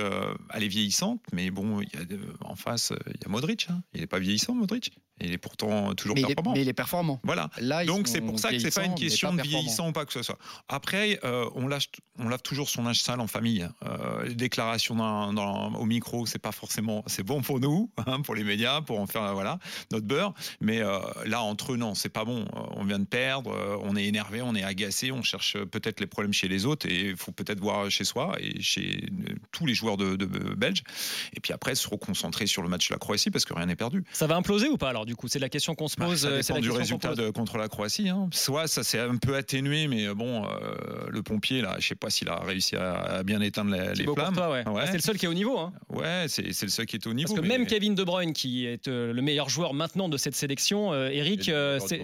elle 0.55 0.63
est 0.63 0.69
vieillissante, 0.69 1.21
mais 1.33 1.51
bon, 1.51 1.81
y 1.81 1.87
a, 1.97 2.05
en 2.45 2.55
face, 2.55 2.93
il 3.09 3.21
y 3.21 3.27
a 3.27 3.29
Modric. 3.29 3.67
Hein. 3.71 3.83
Il 3.93 4.03
n'est 4.03 4.07
pas 4.07 4.21
vieillissant, 4.21 4.55
Modric? 4.55 4.93
Il 5.21 5.33
est 5.33 5.39
pourtant 5.39 5.95
toujours 5.95 6.17
performant. 6.17 6.53
mais 6.53 6.63
il 6.63 6.69
est 6.69 6.73
performant. 6.73 7.21
Voilà. 7.25 7.51
Là, 7.59 7.85
Donc 7.85 8.09
c'est 8.09 8.21
pour 8.21 8.39
ça 8.39 8.51
que 8.51 8.59
c'est 8.59 8.75
pas 8.75 8.85
une 8.85 8.95
question 8.95 9.35
de 9.35 9.43
vieillissant 9.43 9.91
ou 9.91 9.93
pas 9.93 10.05
que 10.05 10.13
ce 10.13 10.23
soit. 10.23 10.39
Après, 10.69 11.21
euh, 11.25 11.49
on, 11.55 11.69
lâche, 11.69 11.91
on 12.19 12.29
lave 12.29 12.43
toujours 12.43 12.69
son 12.69 12.87
âge 12.87 13.01
sale 13.01 13.21
en 13.21 13.27
famille. 13.27 13.69
Euh, 13.85 14.25
les 14.25 14.35
déclarations 14.35 14.97
dans, 14.97 15.75
au 15.75 15.85
micro, 15.85 16.27
c'est 16.27 16.39
pas 16.39 16.53
forcément, 16.53 17.05
c'est 17.07 17.23
bon 17.23 17.43
pour 17.43 17.61
nous, 17.61 17.91
hein, 18.07 18.21
pour 18.23 18.35
les 18.35 18.45
médias, 18.45 18.81
pour 18.81 19.01
en 19.01 19.07
faire 19.07 19.35
voilà 19.35 19.59
notre 19.91 20.07
beurre. 20.07 20.35
Mais 20.61 20.81
euh, 20.81 20.99
là, 21.25 21.43
entre 21.43 21.73
eux, 21.73 21.77
non, 21.77 21.95
c'est 21.95 22.09
pas 22.09 22.25
bon. 22.25 22.45
On 22.53 22.85
vient 22.85 22.99
de 22.99 23.05
perdre, 23.05 23.55
on 23.83 23.97
est 23.97 24.05
énervé, 24.05 24.43
on 24.43 24.55
est 24.55 24.65
agacé, 24.65 25.13
on 25.13 25.23
cherche 25.23 25.57
peut-être 25.65 26.01
les 26.01 26.07
problèmes 26.07 26.33
chez 26.33 26.49
les 26.49 26.67
autres 26.67 26.89
et 26.89 27.11
il 27.11 27.17
faut 27.17 27.33
peut-être 27.33 27.61
voir 27.61 27.91
chez 27.91 28.05
soi 28.05 28.35
et 28.41 28.61
chez 28.61 29.09
tous 29.53 29.67
les 29.67 29.75
joueurs 29.75 29.97
de, 29.97 30.17
de, 30.17 30.27
Belges. 30.55 30.83
Et 31.35 31.41
puis 31.41 31.53
après, 31.53 31.75
se 31.75 31.89
reconcentrer 31.89 32.47
sur 32.47 32.63
le 32.63 32.69
match 32.69 32.89
de 32.89 32.95
la 32.95 32.99
Croatie 32.99 33.31
parce 33.31 33.45
que 33.45 33.55
rien 33.55 33.67
n'est 33.67 33.77
perdu. 33.77 34.05
Ça 34.13 34.27
va 34.27 34.37
imploser 34.37 34.69
ou 34.69 34.77
pas 34.77 34.91
alors 34.91 35.02
du 35.05 35.17
coup 35.17 35.29
C'est 35.29 35.39
la 35.39 35.49
question 35.49 35.75
qu'on 35.75 35.89
se 35.89 35.97
bah, 35.97 36.07
pose. 36.07 36.21
ça 36.21 36.55
dépend 36.55 36.61
du 36.61 36.71
résultat 36.71 37.15
de, 37.15 37.31
contre 37.31 37.59
la 37.59 37.69
Croatie. 37.69 38.09
Hein. 38.09 38.29
Soit 38.33 38.67
ça 38.67 38.83
s'est 38.83 38.99
un 38.99 39.17
peu 39.17 39.37
atténué, 39.37 39.89
mais 39.89 40.13
bon, 40.15 40.45
euh, 40.45 40.75
le 41.09 41.23
pompier 41.23 41.61
là, 41.61 41.77
je 41.79 41.89
sais 41.89 41.95
pas 41.95 42.11
s'il 42.11 42.29
a 42.29 42.37
réussi 42.37 42.77
à, 42.77 43.23
bien 43.23 43.41
éteindre 43.41 43.71
les, 43.71 44.05
flammes. 44.05 44.37
ouais. 44.37 44.65
Ah, 44.67 44.87
c'est 44.87 44.95
le 44.95 45.01
seul 45.01 45.19
qui 45.19 45.27
est 45.27 45.29
au 45.29 45.35
niveau. 45.35 45.59
Hein. 45.59 45.73
Ouais, 45.89 46.27
c'est 46.29 46.63
le 46.63 46.69
seul 46.69 46.87
qui 46.87 46.97
est 46.97 47.07
au 47.07 47.15
niveau. 47.15 47.35
Parce 47.35 47.41
que 47.41 47.47
même 47.47 47.67
Kevin 47.67 47.95
De 47.95 48.05
Bruyne, 48.05 48.33
qui 48.33 48.67
est 48.67 48.89
euh, 48.89 49.13
le 49.13 49.23
meilleur 49.23 49.49
joueur 49.49 49.75
maintenant 49.75 50.09
de 50.09 50.17
cette 50.17 50.35
sélection, 50.35 50.93
euh, 50.93 51.09
Eric, 51.09 51.51
c'est 51.87 52.01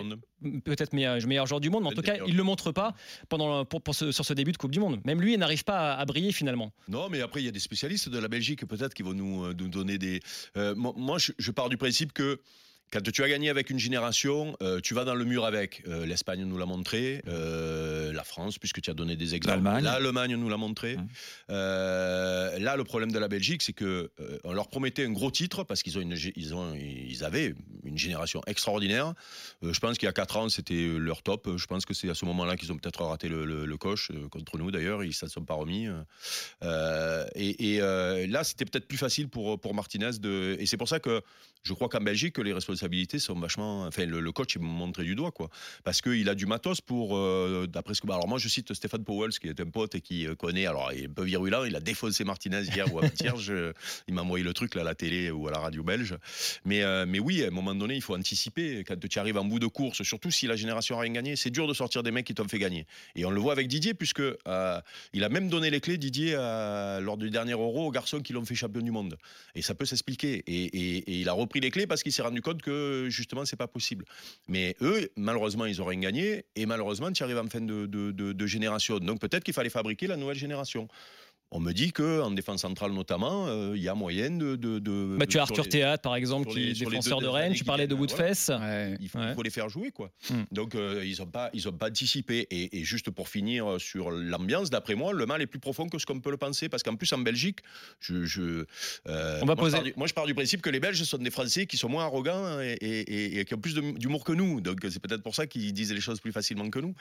peut-être 0.64 0.92
meilleur, 0.92 1.18
meilleur 1.26 1.46
joueur 1.46 1.60
du 1.60 1.70
monde, 1.70 1.82
mais 1.82 1.88
en 1.88 1.92
tout 1.92 2.02
cas, 2.02 2.16
il 2.26 2.36
le 2.36 2.42
montre 2.42 2.72
pas 2.72 2.94
pendant 3.28 3.64
pour, 3.64 3.82
sur 3.94 4.12
ce 4.12 4.32
début 4.32 4.52
de 4.52 4.56
Coupe 4.56 4.72
du 4.72 4.80
Monde. 4.80 5.00
Même 5.04 5.20
lui, 5.20 5.34
il 5.34 5.38
n'arrive 5.38 5.64
pas 5.64 5.94
à, 5.94 6.04
briller 6.04 6.32
finalement. 6.32 6.72
Non, 6.88 7.08
mais 7.10 7.20
après, 7.20 7.42
il 7.42 7.46
y 7.46 7.48
a 7.48 7.52
des 7.52 7.58
spécialistes 7.58 8.08
de 8.08 8.18
la 8.18 8.28
Belgique 8.28 8.66
peut-être 8.66 8.94
qui 8.94 9.02
vont 9.02 9.14
nous, 9.14 9.52
nous 9.52 9.68
donner 9.68 9.98
des. 9.98 10.20
moi, 10.76 11.18
je 11.18 11.50
pars 11.50 11.68
du 11.68 11.76
principe 11.76 12.12
que 12.12 12.40
quand 12.90 13.02
tu 13.02 13.22
as 13.22 13.28
gagné 13.28 13.50
avec 13.50 13.70
une 13.70 13.78
génération, 13.78 14.56
euh, 14.62 14.80
tu 14.80 14.94
vas 14.94 15.04
dans 15.04 15.14
le 15.14 15.24
mur 15.24 15.44
avec. 15.44 15.82
Euh, 15.86 16.06
L'Espagne 16.06 16.44
nous 16.44 16.58
l'a 16.58 16.66
montré, 16.66 17.22
euh, 17.28 18.12
la 18.12 18.24
France, 18.24 18.58
puisque 18.58 18.80
tu 18.80 18.90
as 18.90 18.94
donné 18.94 19.16
des 19.16 19.34
exemples. 19.34 19.62
L'Allemagne 19.62 20.36
nous 20.36 20.48
l'a 20.48 20.56
montré. 20.56 20.96
Mmh. 20.96 21.06
là, 21.48 22.76
le 22.76 22.84
problème 22.84 23.12
de 23.12 23.18
la 23.18 23.28
Belgique, 23.28 23.62
c'est 23.62 23.72
que 23.72 24.10
on 24.44 24.52
leur 24.52 24.68
promettait 24.68 25.04
un 25.04 25.10
gros 25.10 25.30
titre 25.30 25.64
parce 25.64 25.82
qu'ils 25.82 25.98
ont, 25.98 26.02
ils 26.02 26.54
ont, 26.54 26.74
ils 26.74 27.24
avaient 27.24 27.54
une 27.84 27.98
génération 27.98 28.40
extraordinaire. 28.46 29.14
je 29.62 29.78
pense 29.80 29.98
qu'il 29.98 30.06
y 30.06 30.10
a 30.10 30.12
4 30.12 30.36
ans, 30.36 30.48
c'était 30.48 30.88
leur 30.98 31.22
top. 31.22 31.56
Je 31.56 31.66
pense 31.66 31.84
que 31.84 31.94
c'est 31.94 32.08
à 32.08 32.14
ce 32.14 32.24
moment-là 32.24 32.56
qu'ils 32.56 32.72
ont 32.72 32.76
peut-être 32.76 33.04
raté 33.04 33.28
le, 33.28 33.76
coche 33.78 34.10
contre 34.30 34.58
nous. 34.58 34.72
D'ailleurs, 34.72 35.04
ils 35.04 35.08
ne 35.08 35.12
s'en 35.12 35.28
sont 35.28 35.44
pas 35.44 35.54
remis. 35.54 35.86
et, 37.34 37.74
et 37.74 38.26
là, 38.26 38.44
c'était 38.44 38.64
peut-être 38.64 38.88
plus 38.88 38.98
facile 38.98 39.28
pour 39.28 39.60
pour 39.60 39.74
Martinez 39.74 40.18
de. 40.20 40.56
Et 40.58 40.66
c'est 40.66 40.76
pour 40.76 40.88
ça 40.88 41.00
que 41.00 41.22
je 41.62 41.74
crois 41.74 41.88
qu'en 41.88 42.00
Belgique, 42.00 42.38
les 42.38 42.52
responsabilités 42.78 43.18
sont 43.18 43.34
vachement. 43.34 43.82
Enfin, 43.86 44.06
le, 44.06 44.32
coach, 44.32 44.54
il 44.54 44.62
me 44.62 44.66
montrait 44.66 45.04
du 45.04 45.14
doigt, 45.14 45.32
quoi. 45.32 45.50
Parce 45.84 46.00
qu'il 46.00 46.28
a 46.28 46.34
du 46.34 46.46
matos 46.46 46.80
pour. 46.80 47.16
Euh, 47.16 47.66
d'après 47.68 47.94
ce 47.94 48.00
que. 48.00 48.06
Alors, 48.06 48.28
moi, 48.28 48.38
je 48.38 48.48
cite 48.48 48.72
Stéphane 48.72 49.04
Powell, 49.04 49.30
qui 49.30 49.48
est 49.48 49.60
un 49.60 49.66
pote 49.66 49.94
et 49.94 50.00
qui 50.00 50.26
euh, 50.26 50.34
connaît. 50.34 50.66
Alors, 50.66 50.92
il 50.92 51.02
est 51.02 51.06
un 51.06 51.12
peu 51.12 51.24
virulent. 51.24 51.64
Il 51.64 51.74
a 51.74 51.80
défoncé 51.80 52.24
Martinez 52.24 52.62
hier 52.62 52.92
ou 52.92 52.98
avant-hier. 52.98 53.34
il 54.08 54.14
m'a 54.14 54.22
envoyé 54.22 54.44
le 54.44 54.52
truc, 54.52 54.74
là, 54.74 54.82
à 54.82 54.84
la 54.84 54.94
télé 54.94 55.30
ou 55.30 55.48
à 55.48 55.50
la 55.50 55.58
radio 55.58 55.82
belge. 55.82 56.16
Mais, 56.64 56.82
euh, 56.82 57.04
mais 57.06 57.18
oui, 57.18 57.42
à 57.44 57.48
un 57.48 57.50
moment 57.50 57.74
donné, 57.74 57.96
il 57.96 58.02
faut 58.02 58.14
anticiper. 58.14 58.84
Quand 58.86 58.96
tu 58.98 59.18
arrives 59.18 59.38
en 59.38 59.44
bout 59.44 59.58
de 59.58 59.66
course, 59.66 60.02
surtout 60.02 60.30
si 60.30 60.46
la 60.46 60.56
génération 60.56 60.96
a 60.98 61.00
rien 61.00 61.12
gagné, 61.12 61.36
c'est 61.36 61.50
dur 61.50 61.66
de 61.66 61.74
sortir 61.74 62.02
des 62.02 62.10
mecs 62.10 62.26
qui 62.26 62.34
t'ont 62.34 62.48
fait 62.48 62.58
gagner. 62.58 62.86
Et 63.16 63.24
on 63.24 63.30
le 63.30 63.40
voit 63.40 63.52
avec 63.52 63.66
Didier, 63.68 63.94
puisque 63.94 64.22
il 65.12 65.24
a 65.24 65.28
même 65.28 65.48
donné 65.48 65.70
les 65.70 65.80
clés, 65.80 65.98
Didier, 65.98 66.32
lors 66.32 67.16
du 67.16 67.30
dernier 67.30 67.52
Euro 67.52 67.86
aux 67.86 67.90
garçons 67.90 68.20
qui 68.20 68.32
l'ont 68.32 68.44
fait 68.44 68.54
champion 68.54 68.82
du 68.82 68.90
monde. 68.90 69.16
Et 69.54 69.62
ça 69.62 69.74
peut 69.74 69.84
s'expliquer. 69.84 70.42
et, 70.46 70.64
et 70.76 71.20
il 71.20 71.28
a 71.28 71.32
repris 71.32 71.60
les 71.60 71.70
clés 71.70 71.86
parce 71.86 72.02
qu'il 72.02 72.12
s'est 72.12 72.22
rendu 72.22 72.42
compte 72.42 72.62
que 72.62 72.67
justement 73.08 73.44
c'est 73.44 73.56
pas 73.56 73.66
possible. 73.68 74.04
Mais 74.48 74.76
eux, 74.80 75.10
malheureusement, 75.16 75.66
ils 75.66 75.80
ont 75.82 75.84
rien 75.84 76.00
gagné 76.00 76.44
et 76.56 76.66
malheureusement, 76.66 77.10
tu 77.12 77.22
arrives 77.22 77.38
en 77.38 77.48
fin 77.48 77.60
de, 77.60 77.86
de, 77.86 78.46
génération. 78.46 78.98
Donc 78.98 79.20
peut-être 79.20 79.44
qu'il 79.44 79.54
fallait 79.54 79.70
fabriquer 79.70 80.06
la 80.06 80.16
nouvelle 80.16 80.36
génération. 80.36 80.88
On 81.50 81.60
me 81.60 81.72
dit 81.72 81.92
que 81.92 82.20
en 82.20 82.30
défense 82.30 82.60
centrale 82.62 82.92
notamment, 82.92 83.46
euh, 83.48 83.72
il 83.74 83.82
y 83.82 83.88
a 83.88 83.94
moyen 83.94 84.30
de. 84.30 84.56
de, 84.56 84.78
de 84.78 85.16
bah, 85.18 85.26
tu 85.26 85.38
as 85.38 85.42
Arthur 85.42 85.64
les- 85.64 85.70
Théâtre, 85.70 86.02
par 86.02 86.14
exemple, 86.16 86.48
qui 86.50 86.70
est 86.70 86.78
défenseur 86.78 87.20
de 87.20 87.26
Rennes. 87.26 87.54
Tu 87.54 87.64
parlais 87.64 87.86
de 87.86 87.94
Woodfess. 87.94 88.48
Ouais. 88.50 88.96
Il 89.00 89.08
faut, 89.08 89.18
Ouais. 89.18 89.30
il 89.30 89.34
faut 89.34 89.42
les 89.42 89.50
faire 89.50 89.68
jouer, 89.68 89.90
quoi. 89.90 90.10
Hmm. 90.30 90.42
Donc 90.52 90.74
euh, 90.74 91.02
ils 91.06 91.18
n'ont 91.20 91.26
pas, 91.26 91.50
ils 91.54 91.66
ont 91.68 91.72
pas 91.72 91.88
anticipé. 91.88 92.46
Et, 92.50 92.78
et 92.78 92.84
juste 92.84 93.10
pour 93.10 93.28
finir 93.28 93.76
sur 93.78 94.10
l'ambiance, 94.10 94.70
d'après 94.70 94.94
moi, 94.94 95.12
le 95.12 95.24
mal 95.26 95.40
est 95.42 95.46
plus 95.46 95.58
profond 95.58 95.88
que 95.88 95.98
ce 95.98 96.06
qu'on 96.06 96.20
peut 96.20 96.30
le 96.30 96.36
penser, 96.36 96.68
parce 96.68 96.82
qu'en 96.82 96.96
plus 96.96 97.12
en 97.12 97.18
Belgique, 97.18 97.60
je, 98.00 98.24
je, 98.24 98.64
euh, 99.08 99.38
On 99.42 99.46
va 99.46 99.54
moi, 99.54 99.56
poser- 99.56 99.78
Je 99.78 99.82
du, 99.84 99.94
moi, 99.96 100.06
je 100.06 100.14
pars 100.14 100.26
du 100.26 100.34
principe 100.34 100.60
que 100.62 100.70
les 100.70 100.80
Belges 100.80 101.02
sont 101.02 101.18
des 101.18 101.30
Français 101.30 101.66
qui 101.66 101.76
sont 101.76 101.88
moins 101.88 102.04
arrogants 102.04 102.60
et, 102.60 102.72
et- 102.80 103.00
et- 103.00 103.40
et 103.40 103.44
qui 103.44 103.54
ont 103.54 103.58
plus 103.60 103.74
d'humour 103.74 104.24
que 104.24 104.32
nous. 104.32 104.60
Donc 104.60 104.80
c'est 104.90 105.00
peut-être 105.00 105.22
pour 105.22 105.34
ça 105.34 105.46
qu'ils 105.46 105.72
disent 105.72 105.92
les 105.92 106.00
choses 106.00 106.20
plus 106.20 106.32
facilement 106.32 106.68
que 106.70 106.78
nous. 106.78 106.94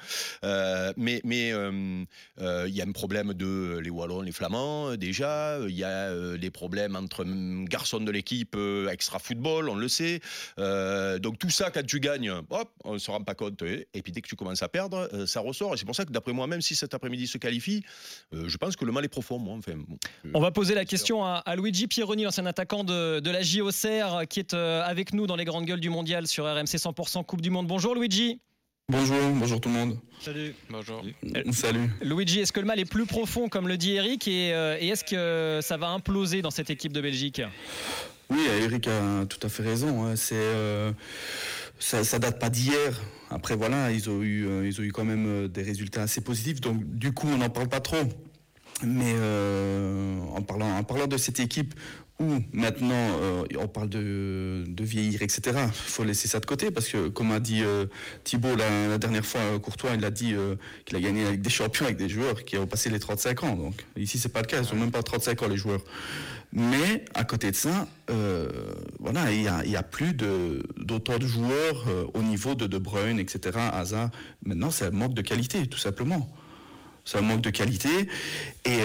Euh, 0.43 0.93
mais 0.97 1.21
mais 1.23 1.51
euh, 1.51 2.03
euh, 2.39 2.65
il 2.67 2.75
y 2.75 2.81
a 2.81 2.85
un 2.85 2.91
problème 2.91 3.33
de 3.33 3.79
les 3.83 3.89
Wallons, 3.89 4.21
les 4.21 4.31
Flamands 4.37 4.91
euh, 4.91 4.97
déjà. 4.97 5.57
Il 5.67 5.75
y 5.75 5.83
a 5.83 6.09
euh, 6.09 6.37
des 6.37 6.51
problèmes 6.51 6.95
entre 6.95 7.23
hum, 7.23 7.65
garçons 7.65 7.99
de 7.99 8.11
l'équipe 8.11 8.55
euh, 8.55 8.89
extra 8.89 9.19
football, 9.19 9.69
on 9.69 9.75
le 9.75 9.87
sait. 9.87 10.21
Euh, 10.59 11.19
donc 11.19 11.39
tout 11.39 11.49
ça, 11.49 11.71
quand 11.71 11.85
tu 11.85 11.99
gagnes, 11.99 12.29
hop, 12.29 12.69
on 12.83 12.93
ne 12.93 12.97
se 12.97 13.11
rend 13.11 13.23
pas 13.23 13.35
compte. 13.35 13.61
Et, 13.61 14.01
puis 14.01 14.11
dès 14.11 14.21
que 14.21 14.27
tu 14.27 14.35
commences 14.35 14.63
à 14.63 14.69
perdre, 14.69 15.09
euh, 15.13 15.25
ça 15.25 15.39
ressort. 15.39 15.73
Et 15.73 15.77
c'est 15.77 15.85
pour 15.85 15.95
ça 15.95 16.05
que 16.05 16.11
d'après 16.11 16.33
moi, 16.33 16.47
même 16.47 16.61
si 16.61 16.75
cet 16.75 16.93
après-midi 16.93 17.27
se 17.27 17.37
qualifie, 17.37 17.83
euh, 18.33 18.47
je 18.47 18.57
pense 18.57 18.75
que 18.75 18.85
le 18.85 18.91
mal 18.91 19.03
est 19.03 19.09
profond. 19.09 19.39
Moi, 19.39 19.55
enfin, 19.57 19.73
bon, 19.75 19.97
euh, 20.25 20.31
On 20.33 20.39
va 20.39 20.51
poser 20.51 20.75
la 20.75 20.85
question 20.85 21.25
à, 21.25 21.41
à 21.45 21.55
Luigi 21.55 21.87
Pieroni, 21.87 22.23
l'ancien 22.23 22.45
attaquant 22.45 22.83
de, 22.83 23.19
de 23.19 23.31
la 23.31 23.41
JOCR, 23.41 24.27
qui 24.29 24.39
est 24.39 24.53
euh, 24.53 24.81
avec 24.83 25.13
nous 25.13 25.27
dans 25.27 25.35
les 25.35 25.45
grandes 25.45 25.65
gueules 25.65 25.79
du 25.79 25.89
mondial 25.89 26.27
sur 26.27 26.45
RMC 26.45 26.77
100% 26.77 27.25
Coupe 27.25 27.41
du 27.41 27.49
Monde. 27.49 27.67
Bonjour 27.67 27.95
Luigi. 27.95 28.39
Bonjour, 28.89 29.17
bonjour 29.33 29.59
tout 29.59 29.67
le 29.67 29.75
monde. 29.75 29.99
Salut. 30.21 30.55
Bonjour. 30.69 31.03
Salut. 31.51 31.89
Luigi, 32.01 32.39
est-ce 32.39 32.53
que 32.53 32.61
le 32.61 32.65
mal 32.65 32.79
est 32.79 32.85
plus 32.85 33.05
profond, 33.05 33.49
comme 33.49 33.67
le 33.67 33.75
dit 33.75 33.95
Eric, 33.95 34.29
et, 34.29 34.53
euh, 34.53 34.77
et 34.79 34.87
est-ce 34.87 35.03
que 35.03 35.59
ça 35.61 35.75
va 35.75 35.89
imploser 35.89 36.41
dans 36.41 36.51
cette 36.51 36.69
équipe 36.69 36.93
de 36.93 37.01
Belgique? 37.01 37.41
Oui, 38.29 38.39
Eric 38.61 38.87
a 38.87 39.25
tout 39.25 39.45
à 39.45 39.49
fait 39.49 39.63
raison. 39.63 40.05
hein. 40.05 40.15
C'est, 40.15 40.35
euh, 40.37 40.93
ça, 41.79 42.05
ça 42.05 42.17
date 42.17 42.39
pas 42.39 42.49
d'hier. 42.49 43.01
Après, 43.29 43.57
voilà, 43.57 43.91
ils 43.91 44.09
ont 44.09 44.21
eu, 44.21 44.47
euh, 44.47 44.65
ils 44.65 44.79
ont 44.79 44.83
eu 44.85 44.93
quand 44.93 45.03
même 45.03 45.25
euh, 45.27 45.47
des 45.49 45.63
résultats 45.63 46.03
assez 46.03 46.21
positifs. 46.21 46.61
Donc, 46.61 46.81
du 46.85 47.11
coup, 47.11 47.27
on 47.27 47.39
n'en 47.39 47.49
parle 47.49 47.67
pas 47.67 47.81
trop. 47.81 47.97
Mais 48.85 49.15
euh, 49.17 50.17
en, 50.33 50.41
parlant, 50.43 50.77
en 50.77 50.83
parlant 50.85 51.07
de 51.07 51.17
cette 51.17 51.41
équipe 51.41 51.73
où 52.19 52.39
maintenant 52.51 53.19
euh, 53.21 53.43
on 53.59 53.67
parle 53.67 53.89
de, 53.89 54.65
vieillir, 54.79 55.21
etc., 55.21 55.41
il 55.67 55.71
faut 55.71 56.03
laisser 56.03 56.27
ça 56.27 56.39
de 56.39 56.45
côté 56.45 56.71
parce 56.71 56.87
que, 56.87 57.09
comme 57.09 57.31
a 57.31 57.39
dit 57.39 57.61
euh, 57.63 57.85
Thibaut 58.23 58.55
la, 58.55 58.97
dernière 58.97 59.25
fois, 59.25 59.41
euh, 59.41 59.59
Courtois, 59.59 59.91
il 59.95 60.03
a 60.03 60.09
dit 60.09 60.33
euh, 60.33 60.55
qu'il 60.85 60.97
a 60.97 60.99
gagné 60.99 61.25
avec 61.25 61.41
des 61.41 61.49
champions, 61.49 61.85
avec 61.85 61.97
des 61.97 62.09
joueurs 62.09 62.43
qui 62.43 62.57
ont 62.57 62.65
passé 62.65 62.89
les 62.89 62.99
35 62.99 63.43
ans. 63.43 63.55
Donc, 63.55 63.85
ici, 63.95 64.17
c'est 64.17 64.29
pas 64.29 64.41
le 64.41 64.47
cas. 64.47 64.59
Ils 64.59 64.65
sont 64.65 64.75
même 64.75 64.91
pas 64.91 65.03
35 65.03 65.43
ans, 65.43 65.47
les 65.47 65.57
joueurs. 65.57 65.81
Mais 66.53 67.05
à 67.13 67.23
côté 67.23 67.51
de 67.51 67.55
ça, 67.55 67.87
voilà, 68.99 69.31
il 69.31 69.41
y 69.41 69.75
a, 69.75 69.83
plus 69.83 70.13
d'autant 70.13 71.17
de, 71.17 71.27
joueurs 71.27 71.85
au 72.13 72.21
niveau 72.21 72.55
de 72.55 72.67
De 72.67 72.77
Bruyne, 72.77 73.19
etc. 73.19 73.59
Hazard. 73.73 74.09
Maintenant, 74.45 74.71
c'est 74.71 74.85
un 74.85 74.91
manque 74.91 75.13
de 75.13 75.21
qualité, 75.21 75.67
tout 75.67 75.77
simplement. 75.77 76.29
C'est 77.03 77.17
un 77.17 77.21
manque 77.21 77.41
de 77.41 77.49
qualité. 77.49 78.07
Et, 78.65 78.79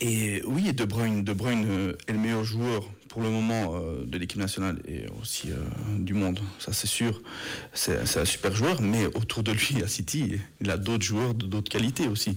et 0.00 0.42
oui, 0.46 0.72
De 0.72 0.84
Bruyne, 0.84 1.24
de 1.24 1.32
Bruyne 1.32 1.94
est 2.06 2.12
le 2.12 2.18
meilleur 2.18 2.44
joueur 2.44 2.84
pour 3.14 3.22
le 3.22 3.30
moment 3.30 3.76
euh, 3.76 4.04
de 4.04 4.18
l'équipe 4.18 4.40
nationale 4.40 4.80
et 4.88 5.04
aussi 5.22 5.52
euh, 5.52 5.54
du 6.00 6.14
monde, 6.14 6.40
ça 6.58 6.72
c'est 6.72 6.88
sûr. 6.88 7.22
C'est 7.72 8.18
un 8.18 8.24
super 8.24 8.56
joueur, 8.56 8.82
mais 8.82 9.06
autour 9.06 9.44
de 9.44 9.52
lui 9.52 9.80
à 9.84 9.86
City, 9.86 10.40
il 10.60 10.68
a 10.68 10.76
d'autres 10.76 11.04
joueurs 11.04 11.32
de 11.32 11.46
d'autres 11.46 11.70
qualités 11.70 12.08
aussi. 12.08 12.36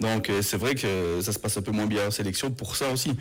Donc 0.00 0.28
euh, 0.28 0.42
c'est 0.42 0.56
vrai 0.56 0.74
que 0.74 1.20
ça 1.22 1.32
se 1.32 1.38
passe 1.38 1.56
un 1.56 1.62
peu 1.62 1.70
moins 1.70 1.86
bien 1.86 2.08
en 2.08 2.10
sélection 2.10 2.50
pour 2.50 2.74
ça 2.74 2.90
aussi. 2.90 3.12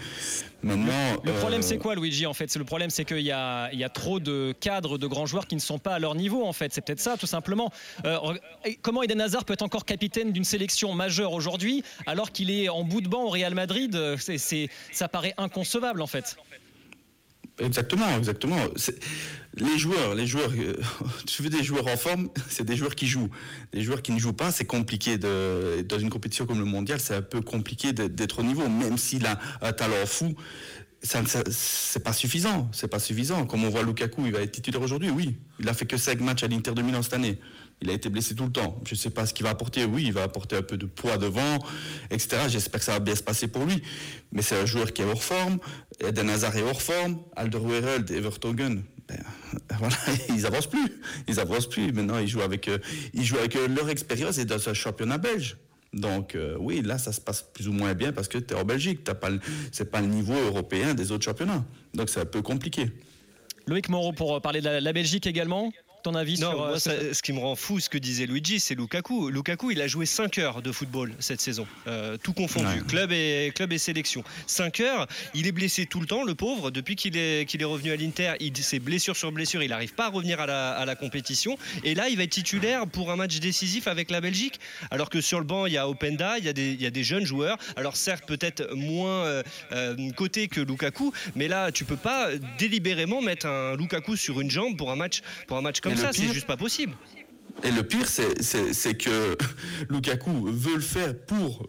Maintenant, 0.63 1.21
Le 1.23 1.33
problème, 1.33 1.61
c'est 1.61 1.77
quoi, 1.77 1.93
Luigi 1.93 2.25
En 2.25 2.33
fait, 2.33 2.49
c'est 2.49 2.57
le 2.57 2.65
problème, 2.65 2.89
c'est 2.89 3.05
qu'il 3.05 3.19
y 3.19 3.31
a, 3.31 3.69
il 3.71 3.77
y 3.77 3.83
a 3.83 3.89
trop 3.89 4.19
de 4.19 4.55
cadres, 4.59 4.97
de 4.97 5.05
grands 5.05 5.27
joueurs 5.27 5.45
qui 5.45 5.53
ne 5.53 5.61
sont 5.61 5.77
pas 5.77 5.93
à 5.93 5.99
leur 5.99 6.15
niveau. 6.15 6.43
En 6.47 6.53
fait, 6.53 6.73
c'est 6.73 6.81
peut-être 6.81 6.99
ça, 6.99 7.15
tout 7.15 7.27
simplement. 7.27 7.71
Comment 8.81 9.03
Eden 9.03 9.21
Hazard 9.21 9.45
peut 9.45 9.53
être 9.53 9.61
encore 9.61 9.85
capitaine 9.85 10.31
d'une 10.31 10.43
sélection 10.43 10.93
majeure 10.95 11.33
aujourd'hui, 11.33 11.83
alors 12.07 12.31
qu'il 12.31 12.49
est 12.49 12.69
en 12.69 12.83
bout 12.83 13.01
de 13.01 13.07
banc 13.07 13.25
au 13.25 13.29
Real 13.29 13.53
Madrid? 13.53 13.95
C'est- 14.17 14.69
ça 14.91 15.07
paraît 15.07 15.35
inconcevable, 15.37 16.01
en 16.01 16.07
fait. 16.07 16.37
Exactement, 17.59 18.17
exactement. 18.17 18.57
Les 19.55 19.79
joueurs, 19.79 20.13
les 20.13 20.27
joueurs, 20.27 20.51
euh, 20.55 20.73
tu 21.25 21.41
veux 21.41 21.49
des 21.49 21.63
joueurs 21.63 21.87
en 21.87 21.97
forme, 21.97 22.29
c'est 22.49 22.63
des 22.63 22.75
joueurs 22.75 22.93
qui 22.95 23.07
jouent. 23.07 23.29
Des 23.73 23.81
joueurs 23.81 24.01
qui 24.03 24.11
ne 24.11 24.19
jouent 24.19 24.33
pas, 24.33 24.51
c'est 24.51 24.65
compliqué. 24.65 25.17
De, 25.17 25.81
dans 25.81 25.97
une 25.97 26.09
compétition 26.11 26.45
comme 26.45 26.59
le 26.59 26.65
mondial, 26.65 26.99
c'est 26.99 27.15
un 27.15 27.21
peu 27.23 27.41
compliqué 27.41 27.93
d'être- 27.93 28.39
au 28.39 28.43
niveau, 28.43 28.67
même 28.69 28.97
s'il 28.97 29.25
a 29.25 29.39
un 29.61 29.73
talent 29.73 30.05
fou. 30.05 30.35
C'est 31.01 32.03
pas 32.03 32.13
suffisant, 32.13 32.69
c'est 32.73 32.87
pas 32.87 32.99
suffisant. 32.99 33.45
Comme 33.45 33.63
on 33.63 33.69
voit 33.69 33.83
Lukaku, 33.83 34.25
il 34.25 34.33
va 34.33 34.41
être 34.41 34.51
titulaire 34.51 34.81
aujourd'hui, 34.81 35.09
oui. 35.09 35.37
Il 35.59 35.69
a 35.69 35.73
fait 35.73 35.85
que 35.85 35.95
5 35.97 36.19
matchs 36.21 36.43
à 36.43 36.47
l'Inter 36.47 36.71
de 36.73 37.01
cette 37.01 37.13
année. 37.13 37.39
Il 37.81 37.89
a 37.91 37.93
été 37.93 38.09
blessé 38.09 38.33
tout 38.33 38.45
le 38.45 38.51
temps. 38.51 38.81
Je 38.87 38.95
sais 38.95 39.11
pas 39.11 39.25
ce 39.25 39.33
qu'il 39.33 39.43
va 39.43 39.51
apporter. 39.51 39.85
Oui, 39.85 40.05
il 40.05 40.13
va 40.13 40.23
apporter 40.23 40.55
un 40.55 40.63
peu 40.63 40.77
de 40.77 40.87
poids 40.87 41.17
devant, 41.17 41.59
etc. 42.09 42.47
J'espère 42.47 42.79
que 42.79 42.85
ça 42.85 42.93
va 42.93 42.99
bien 42.99 43.15
se 43.15 43.21
passer 43.21 43.47
pour 43.47 43.65
lui. 43.65 43.83
Mais 44.31 44.41
c'est 44.41 44.59
un 44.59 44.65
joueur 44.65 44.93
qui 44.93 45.03
est 45.03 45.05
hors 45.05 45.23
forme. 45.23 45.59
Eden 45.99 46.29
Hazard 46.29 46.55
est 46.57 46.63
hors 46.63 46.81
forme. 46.81 47.19
Alderweireld 47.35 48.09
et 48.09 48.19
Vertonghen, 48.19 48.83
ben, 49.07 49.19
voilà, 49.77 49.95
ils 50.29 50.45
avancent 50.47 50.67
plus. 50.67 50.91
Ils 51.27 51.39
avancent 51.39 51.69
plus. 51.69 51.91
Maintenant, 51.93 52.17
ils 52.17 52.27
jouent 52.27 52.41
avec, 52.41 52.67
euh, 52.67 52.79
ils 53.13 53.23
jouent 53.23 53.37
avec 53.37 53.55
euh, 53.55 53.67
leur 53.67 53.89
expérience 53.89 54.39
et 54.39 54.45
dans 54.45 54.67
un 54.67 54.73
championnat 54.73 55.19
belge. 55.19 55.57
Donc 55.93 56.35
euh, 56.35 56.57
oui, 56.59 56.81
là, 56.81 56.97
ça 56.97 57.11
se 57.11 57.21
passe 57.21 57.43
plus 57.43 57.67
ou 57.67 57.73
moins 57.73 57.93
bien 57.93 58.11
parce 58.11 58.27
que 58.27 58.39
tu 58.39 58.55
es 58.55 58.57
en 58.57 58.65
Belgique. 58.65 59.03
T'as 59.03 59.13
pas, 59.13 59.29
c'est 59.71 59.91
pas 59.91 60.01
le 60.01 60.07
niveau 60.07 60.33
européen 60.33 60.95
des 60.95 61.11
autres 61.11 61.25
championnats. 61.25 61.63
Donc 61.93 62.09
c'est 62.09 62.19
un 62.19 62.25
peu 62.25 62.41
compliqué. 62.41 62.91
Loïc 63.67 63.89
Moreau, 63.89 64.13
pour 64.13 64.41
parler 64.41 64.61
de 64.61 64.69
la 64.69 64.93
Belgique 64.93 65.27
également. 65.27 65.71
Ton 66.07 66.15
avis 66.15 66.39
Non, 66.39 66.51
sur 66.51 66.63
euh, 66.63 66.67
moi, 66.69 66.79
ce- 66.79 66.89
ça- 66.89 67.13
ce 67.13 67.21
qui 67.21 67.33
me 67.33 67.39
rend 67.39 67.55
fou, 67.57 67.81
ce 67.81 67.89
que 67.89 67.97
disait 67.97 68.25
Luigi, 68.27 68.61
c'est 68.61 68.75
Lukaku. 68.75 69.29
Lukaku, 69.29 69.71
il 69.71 69.81
a 69.81 69.87
joué 69.87 70.05
5 70.05 70.37
heures 70.37 70.61
de 70.61 70.71
football 70.71 71.13
cette 71.19 71.41
saison, 71.41 71.67
euh, 71.87 72.15
tout 72.21 72.31
confondu, 72.31 72.65
Ouais. 72.67 72.81
club, 72.87 73.11
et, 73.11 73.51
club 73.53 73.73
et 73.73 73.77
sélection. 73.77 74.23
5 74.45 74.79
heures, 74.79 75.05
il 75.33 75.47
est 75.47 75.51
blessé 75.51 75.85
tout 75.85 75.99
le 75.99 76.05
temps, 76.07 76.23
le 76.23 76.33
pauvre. 76.33 76.71
Depuis 76.71 76.95
qu'il 76.95 77.17
est, 77.17 77.45
qu'il 77.45 77.61
est 77.61 77.65
revenu 77.65 77.91
à 77.91 77.97
l'Inter, 77.97 78.33
il 78.39 78.55
c'est 78.55 78.79
blessure 78.79 79.17
sur 79.17 79.31
blessure, 79.33 79.61
il 79.63 79.69
n'arrive 79.69 79.93
pas 79.95 80.05
à 80.05 80.09
revenir 80.09 80.39
à 80.39 80.45
la, 80.45 80.71
à 80.71 80.85
la 80.85 80.95
compétition. 80.95 81.57
Et 81.83 81.93
là, 81.93 82.07
il 82.07 82.15
va 82.15 82.23
être 82.23 82.29
titulaire 82.31 82.87
pour 82.87 83.11
un 83.11 83.17
match 83.17 83.37
décisif 83.39 83.87
avec 83.89 84.09
la 84.09 84.21
Belgique. 84.21 84.59
Alors 84.91 85.09
que 85.09 85.19
sur 85.19 85.39
le 85.39 85.45
banc, 85.45 85.65
il 85.65 85.73
y 85.73 85.77
a 85.77 85.89
Openda, 85.89 86.37
il 86.37 86.45
y 86.45 86.49
a 86.49 86.53
des, 86.53 86.71
il 86.71 86.81
y 86.81 86.85
a 86.85 86.89
des 86.89 87.03
jeunes 87.03 87.25
joueurs. 87.25 87.57
Alors 87.75 87.97
certes, 87.97 88.23
peut-être 88.25 88.73
moins 88.73 89.25
euh, 89.25 89.43
euh, 89.73 90.11
cotés 90.13 90.47
que 90.47 90.61
Lukaku, 90.61 91.11
mais 91.35 91.49
là, 91.49 91.71
tu 91.73 91.83
peux 91.83 91.97
pas 91.97 92.29
délibérément 92.57 93.21
mettre 93.21 93.45
un 93.47 93.75
Lukaku 93.75 94.15
sur 94.15 94.39
une 94.39 94.49
jambe 94.49 94.77
pour 94.77 94.89
un 94.91 94.95
match, 94.95 95.21
pour 95.47 95.57
un 95.57 95.61
match 95.61 95.81
comme 95.81 95.96
le 95.97 96.03
ça. 96.03 96.13
C'est 96.13 96.21
pire- 96.23 96.33
juste 96.33 96.47
pas 96.47 96.57
possible. 96.57 96.93
Et 97.63 97.71
le 97.71 97.81
pire, 97.81 98.07
c'est 98.07 98.97
que 98.97 99.35
Lukaku 99.89 100.45
veut 100.51 100.75
le 100.75 100.79
faire 100.81 101.17
pour, 101.25 101.67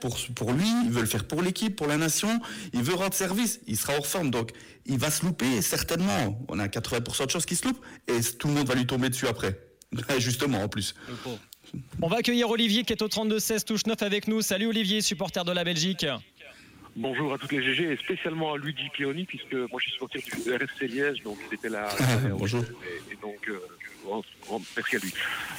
pour, 0.00 0.18
pour 0.34 0.52
lui, 0.52 0.68
il 0.84 0.90
veut 0.90 1.00
le 1.00 1.06
faire 1.06 1.24
pour 1.24 1.40
l'équipe, 1.40 1.74
pour 1.76 1.86
la 1.86 1.96
nation, 1.96 2.40
il 2.74 2.82
veut 2.82 2.94
rendre 2.94 3.14
service, 3.14 3.58
il 3.66 3.78
sera 3.78 3.94
hors 3.96 4.06
forme, 4.06 4.30
donc 4.30 4.50
il 4.84 4.98
va 4.98 5.10
se 5.10 5.24
louper 5.24 5.62
certainement. 5.62 6.38
On 6.48 6.58
a 6.58 6.66
80% 6.66 7.24
de 7.26 7.30
chances 7.30 7.46
qu'il 7.46 7.56
se 7.56 7.66
loupe 7.66 7.80
et 8.06 8.20
tout 8.38 8.48
le 8.48 8.54
monde 8.54 8.66
va 8.68 8.74
lui 8.74 8.86
tomber 8.86 9.08
dessus 9.08 9.28
après. 9.28 9.58
Justement, 10.18 10.62
en 10.62 10.68
plus. 10.68 10.94
On 12.02 12.08
va 12.08 12.18
accueillir 12.18 12.50
Olivier 12.50 12.84
qui 12.84 12.92
est 12.92 13.00
au 13.02 13.08
32-16 13.08 13.64
touche 13.64 13.86
9 13.86 14.02
avec 14.02 14.28
nous. 14.28 14.42
Salut 14.42 14.66
Olivier, 14.66 15.00
supporter 15.00 15.44
de 15.44 15.52
la 15.52 15.64
Belgique. 15.64 16.04
Bonjour 16.96 17.32
à 17.32 17.38
toutes 17.38 17.52
les 17.52 17.62
GG 17.62 17.92
et 17.92 17.96
spécialement 17.96 18.52
à 18.52 18.56
Luigi 18.58 18.88
Pioni 18.92 19.24
puisque 19.24 19.52
moi 19.54 19.78
je 19.78 19.84
suis 19.84 19.92
supporter 19.92 20.18
du 20.20 20.52
RFC 20.52 20.88
Liège 20.88 21.22
donc 21.22 21.38
c'était 21.48 21.68
là. 21.68 21.88
Bonjour. 22.30 22.62
Et, 22.62 23.12
et 23.12 23.16
donc 23.22 23.48
euh, 23.48 23.58
merci 24.76 24.96
à 24.96 24.98
lui. 24.98 25.14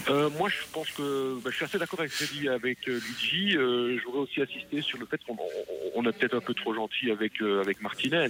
Euh, 0.10 0.30
moi 0.38 0.50
je 0.50 0.58
pense 0.74 0.90
que 0.92 1.40
bah, 1.42 1.50
je 1.52 1.56
suis 1.56 1.66
assez 1.66 1.78
d'accord 1.80 2.00
avec 2.02 2.12
ce 2.12 2.26
dit 2.34 2.50
avec 2.50 2.88
euh, 2.90 3.00
Luigi. 3.00 3.56
Euh, 3.58 3.98
J'aurais 4.04 4.20
aussi 4.20 4.42
assisté 4.42 4.82
sur 4.82 4.98
le 5.00 5.06
fait 5.06 5.22
qu'on 5.26 5.34
on- 5.34 5.92
on 5.96 6.06
est 6.10 6.12
peut-être 6.14 6.36
un 6.36 6.42
peu 6.42 6.54
trop 6.54 6.74
gentil 6.74 7.12
avec 7.12 7.42
euh, 7.42 7.62
avec 7.62 7.82
Martinez. 7.82 8.28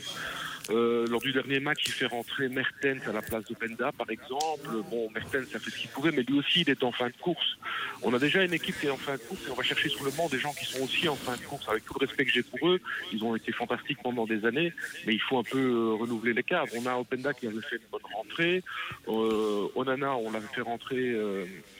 Euh, 0.70 1.08
lors 1.08 1.22
du 1.22 1.32
dernier 1.32 1.60
match, 1.60 1.80
il 1.86 1.92
fait 1.92 2.06
rentrer 2.06 2.48
Mertens 2.50 3.08
à 3.08 3.12
la 3.12 3.22
place 3.22 3.44
de 3.46 3.56
par 3.92 4.10
exemple. 4.10 4.70
Bon, 4.90 5.10
Mertens 5.14 5.56
a 5.56 5.60
fait 5.60 5.72
ce 5.72 5.78
qu'il 5.78 5.90
pouvait, 5.90 6.12
mais 6.12 6.24
lui 6.24 6.40
aussi, 6.40 6.62
il 6.62 6.70
est 6.70 6.84
en 6.84 6.92
fin 6.92 7.08
de 7.08 7.18
course. 7.20 7.58
On 8.04 8.14
a 8.14 8.20
déjà 8.20 8.44
une 8.44 8.54
équipe 8.54 8.80
qui 8.80 8.88
est 8.88 8.92
en 8.92 8.98
fin 8.98 9.14
de 9.14 9.22
course 9.22 9.42
et 9.48 9.52
on 9.52 9.56
va 9.56 9.64
chercher 9.64 9.90
sur 9.90 10.04
le 10.04 10.12
banc 10.12 10.28
des 10.30 10.40
gens 10.40 10.54
qui 10.54 10.66
sont 10.66 10.84
aussi 10.84 11.08
en 11.10 11.16
fin 11.16 11.36
de 11.36 11.42
course. 11.42 11.68
Avec 11.70 11.86
tout 11.86 11.94
le 12.00 12.06
respect 12.06 12.26
que 12.26 12.32
j'ai 12.32 12.44
pour 12.44 12.70
eux, 12.70 12.80
ils 13.12 13.24
ont 13.24 13.36
été 13.36 13.52
fantastiques 13.52 14.00
pendant 14.04 14.26
des 14.26 14.46
années, 14.46 14.74
mais 15.06 15.14
il 15.14 15.22
faut 15.22 15.38
un 15.38 15.44
peu 15.44 15.60
euh, 15.60 15.94
renouveler 16.00 16.34
les 16.34 16.44
cadres. 16.44 16.72
On 16.78 16.86
a 16.86 16.96
Openda 16.96 17.34
qui 17.34 17.48
avait 17.48 17.62
fait 17.62 17.78
une 17.78 17.90
bonne 17.92 18.02
rentrée. 18.14 18.64
Euh, 19.08 19.68
Onana, 19.76 20.16
on 20.16 20.32
l'avait 20.32 20.48
fait 20.54 20.62
rentrer. 20.62 21.16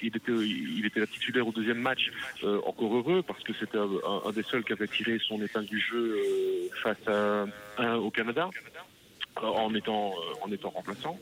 il, 0.02 0.16
était, 0.16 0.32
il 0.32 0.86
était 0.86 1.00
la 1.00 1.08
titulaire 1.08 1.48
au 1.48 1.52
deuxième 1.52 1.80
match. 1.80 2.12
Encore 2.66 2.96
heureux 2.96 3.22
parce 3.22 3.44
que 3.44 3.54
c'était 3.60 3.78
un, 3.78 4.32
des 4.32 4.44
seuls 4.44 4.64
qui 4.64 4.74
avait 4.74 4.88
tiré 4.88 5.20
son 5.28 5.42
épingle 5.42 5.68
du 5.68 5.80
jeu 5.80 6.18
face 6.82 6.98
au 7.78 8.10
Canada 8.12 8.50
en 9.42 9.74
étant 9.76 10.12
euh, 10.12 10.46
en 10.46 10.52
étant 10.52 10.70
remplaçant. 10.70 11.18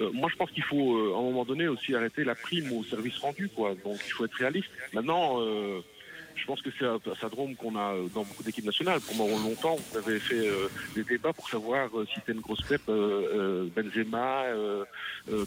Euh, 0.00 0.10
moi, 0.12 0.28
je 0.30 0.36
pense 0.36 0.50
qu'il 0.50 0.62
faut, 0.64 0.96
euh, 0.96 1.14
à 1.14 1.18
un 1.18 1.22
moment 1.22 1.44
donné, 1.44 1.68
aussi 1.68 1.94
arrêter 1.94 2.24
la 2.24 2.34
prime 2.34 2.72
au 2.72 2.82
service 2.84 3.16
rendu, 3.18 3.48
quoi. 3.48 3.74
Donc, 3.84 3.98
il 4.06 4.12
faut 4.12 4.24
être 4.24 4.34
réaliste. 4.34 4.70
Maintenant, 4.92 5.40
euh, 5.40 5.80
Je 6.36 6.46
pense 6.46 6.60
que 6.62 6.70
c'est 6.78 6.84
un, 6.84 6.98
syndrome 7.20 7.54
qu'on 7.56 7.76
a 7.76 7.94
dans 8.14 8.24
beaucoup 8.24 8.42
d'équipes 8.42 8.64
nationales. 8.64 9.00
Pendant 9.00 9.28
longtemps, 9.38 9.76
vous 9.76 9.98
avez 9.98 10.18
fait 10.18 10.48
des 10.94 11.04
débats 11.04 11.32
pour 11.32 11.48
savoir 11.48 11.88
si 12.08 12.14
c'était 12.16 12.32
une 12.32 12.40
grosse 12.40 12.62
pep 12.62 12.82
Benzema, 12.86 14.44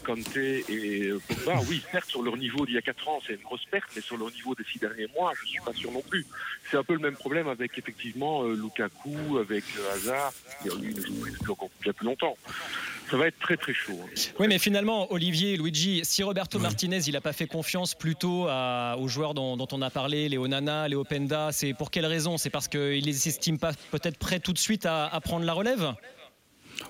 Kanté 0.06 0.66
et 0.70 1.12
Pogba. 1.28 1.60
Oui, 1.70 1.84
certes, 1.92 2.10
sur 2.10 2.24
leur 2.24 2.38
niveau 2.38 2.66
d'il 2.66 2.76
y 2.76 2.78
a 2.78 2.82
4 2.82 3.08
ans, 3.08 3.20
c'est 3.26 3.34
une 3.34 3.42
grosse 3.42 3.66
perte, 3.66 3.90
mais 3.96 4.02
sur 4.02 4.18
leur 4.18 4.32
niveau 4.32 4.56
des 4.56 4.64
6 4.64 4.80
derniers 4.80 5.08
mois, 5.16 5.34
je 5.36 5.44
ne 5.44 5.48
suis 5.48 5.62
pas 5.62 5.74
sûr 5.74 5.92
non 5.92 6.02
plus. 6.02 6.26
C'est 6.70 6.78
un 6.78 6.84
peu 6.84 6.94
le 6.94 7.00
même 7.00 7.16
problème 7.16 7.48
avec 7.48 7.78
effectivement 7.78 8.44
Lukaku, 8.44 9.38
avec 9.40 9.64
Hazard. 9.94 10.34
Encore 11.48 11.70
bien 11.82 11.94
plus 11.94 12.06
longtemps 12.06 12.38
ça 13.10 13.18
va 13.18 13.28
être 13.28 13.40
très 13.40 13.58
très 13.58 13.74
chaud. 13.74 14.00
Hein. 14.04 14.10
Oui, 14.40 14.48
mais 14.48 14.60
finalement, 14.60 15.12
Olivier, 15.12 15.58
Luigi, 15.58 16.02
si 16.04 16.24
Roberto 16.24 16.60
Martinez, 16.60 17.00
il 17.08 17.14
n'a 17.14 17.22
pas 17.22 17.34
fait 17.34 17.48
confiance 17.48 17.96
plutôt 17.96 18.48
aux 18.48 19.08
joueurs 19.08 19.34
dont, 19.34 19.68
on 19.72 19.82
a 19.82 19.90
parlé, 19.90 20.30
les 20.30 20.38
Onana, 20.38 20.88
les 20.88 20.96
Openda, 20.96 21.52
c'est 21.52 21.74
pour 21.74 21.92
quelle 21.92 22.06
raison? 22.06 22.38
C'est 22.38 22.50
parce 22.50 22.68
qu'il 22.68 22.80
ne 22.80 23.06
les 23.06 23.28
estime 23.28 23.60
pas 23.60 23.72
peut-être 23.92 24.18
prêts 24.18 24.40
tout 24.40 24.54
de 24.54 24.58
suite 24.58 24.86
à 24.86 25.20
prendre 25.24 25.46
la 25.46 25.54
relève? 25.54 25.94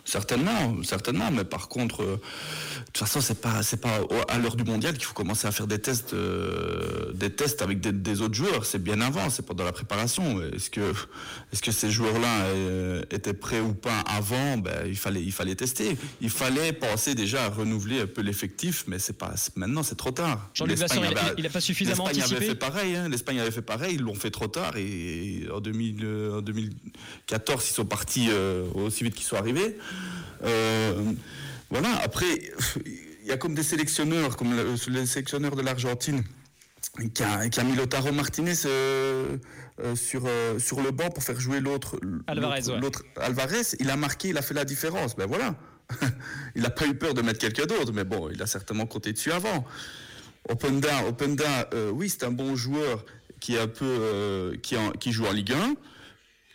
Certainement, 0.06 0.84
certainement, 0.84 1.32
mais 1.32 1.44
par 1.44 1.68
contre, 1.68 2.02
euh, 2.02 2.16
de 2.16 2.86
toute 2.86 2.98
façon, 2.98 3.22
c'est 3.22 3.42
pas, 3.42 3.62
c'est 3.62 3.82
pas 3.82 4.00
à 4.30 4.38
l'heure 4.38 4.56
du 4.56 4.64
mondial 4.64 4.94
qu'il 4.94 5.04
faut 5.04 5.14
commencer 5.14 5.48
à 5.48 5.52
faire 5.52 5.68
des 5.68 5.80
tests, 5.80 6.14
euh, 6.14 7.12
des 7.14 7.30
tests 7.30 7.62
avec 7.62 7.80
des, 7.80 8.22
autres 8.22 8.34
joueurs. 8.34 8.66
C'est 8.66 8.82
bien 8.82 9.02
avant, 9.02 9.30
c'est 9.30 9.46
pendant 9.46 9.64
la 9.64 9.72
préparation. 9.72 10.42
Est-ce 10.42 10.70
que, 10.70 10.94
est-ce 11.52 11.62
que 11.62 11.72
ces 11.72 11.92
joueurs-là 11.92 12.46
euh, 12.46 13.04
étaient 13.12 13.34
prêts 13.34 13.60
ou 13.60 13.74
pas 13.74 14.00
avant? 14.00 14.58
Ben, 14.58 14.88
il 14.88 14.96
fallait, 14.96 15.22
il 15.22 15.32
fallait 15.32 15.56
tester. 15.56 15.98
Il 16.22 16.30
fallait 16.30 16.74
penser 16.74 17.14
déjà 17.14 17.44
à 17.44 17.50
renouveler 17.50 18.02
un 18.02 18.08
peu 18.08 18.22
l'effectif, 18.22 18.86
mais 18.88 19.00
c'est 19.00 19.18
pas, 19.18 19.34
maintenant, 19.56 19.84
c'est 19.84 19.96
trop 19.96 20.12
tard. 20.12 20.50
Jean-Luc 20.54 20.80
il 21.38 21.44
n'a 21.44 21.50
pas 21.50 21.62
suffisamment 21.62 22.08
L'Espagne 22.08 22.38
avait 22.38 22.46
fait 22.46 22.56
pareil. 22.56 22.96
Hein. 22.96 23.10
L'Espagne 23.10 23.40
avait 23.40 23.52
fait 23.52 23.62
pareil. 23.62 23.96
Ils 23.96 24.02
l'ont 24.02 24.16
fait 24.16 24.32
trop 24.32 24.48
tard 24.48 24.78
et 24.78 25.48
en, 25.54 25.60
2014, 25.60 27.66
ils 27.70 27.74
sont 27.74 27.86
partis 27.86 28.30
aussi 28.74 29.04
vite 29.04 29.16
qu'ils 29.16 29.26
sont 29.26 29.36
arrivés. 29.36 29.77
Euh, 30.44 31.14
voilà, 31.70 31.96
après, 32.04 32.52
il 32.86 33.28
y 33.28 33.32
a 33.32 33.38
comme 33.38 33.56
des 33.56 33.64
sélectionneurs, 33.64 34.38
comme 34.38 34.56
le, 34.56 35.06
sélectionneur 35.06 35.56
de 35.56 35.62
l'Argentine, 35.62 36.24
qui 37.14 37.24
a, 37.24 37.64
mis 37.64 37.76
Lotaro 37.76 38.12
Martinez 38.12 38.54
euh, 38.66 39.38
euh, 39.80 39.96
sur, 39.96 40.28
sur 40.60 40.82
le 40.82 40.92
banc 40.92 41.10
pour 41.10 41.24
faire 41.24 41.40
jouer 41.40 41.60
l'autre. 41.60 42.00
Alvarez, 42.28 42.62
l'autre, 42.80 43.04
Alvarez, 43.18 43.76
il 43.80 43.90
a 43.90 43.98
marqué, 43.98 44.30
il 44.30 44.38
a 44.38 44.42
fait 44.42 44.54
la 44.54 44.66
différence. 44.66 45.16
Ben 45.16 45.26
voilà. 45.26 45.56
il 46.56 46.62
n'a 46.62 46.70
pas 46.70 46.86
eu 46.86 46.96
peur 46.96 47.14
de 47.14 47.22
mettre 47.22 47.40
quelqu'un 47.40 47.66
d'autre, 47.66 47.94
mais 47.94 48.04
bon, 48.04 48.30
il 48.30 48.42
a 48.42 48.48
certainement 48.48 48.86
compté 48.86 49.14
dessus 49.14 49.32
avant. 49.32 49.66
Openda, 50.50 51.06
Openda 51.08 51.70
oui, 51.94 52.10
c'est 52.10 52.24
un 52.24 52.32
bon 52.32 52.56
joueur 52.56 53.06
qui 53.40 53.56
est 53.56 53.60
un 53.60 53.68
peu 53.68 54.58
qui, 54.64 54.76
qui 55.00 55.12
joue 55.12 55.26
en 55.26 55.32
Ligue 55.32 55.54
1 55.54 55.76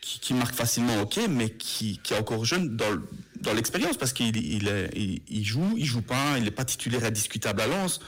qui, 0.03 0.35
marque 0.35 0.55
facilement, 0.55 1.01
ok, 1.01 1.21
mais 1.31 1.51
qui, 1.51 2.01
est 2.11 2.19
encore 2.19 2.45
jeune 2.45 2.77
dans, 2.77 3.55
l'expérience 3.55 3.97
parce 3.97 4.13
qu'il 4.13 4.37
il, 4.37 5.45
joue, 5.45 5.75
il 5.79 5.85
joue 5.85 6.03
pas, 6.03 6.37
il 6.37 6.45
n'est 6.45 6.51
pas 6.51 6.65
titulaire 6.65 7.05
indiscutable 7.05 7.61
à 7.61 7.67
Lens. 7.67 8.01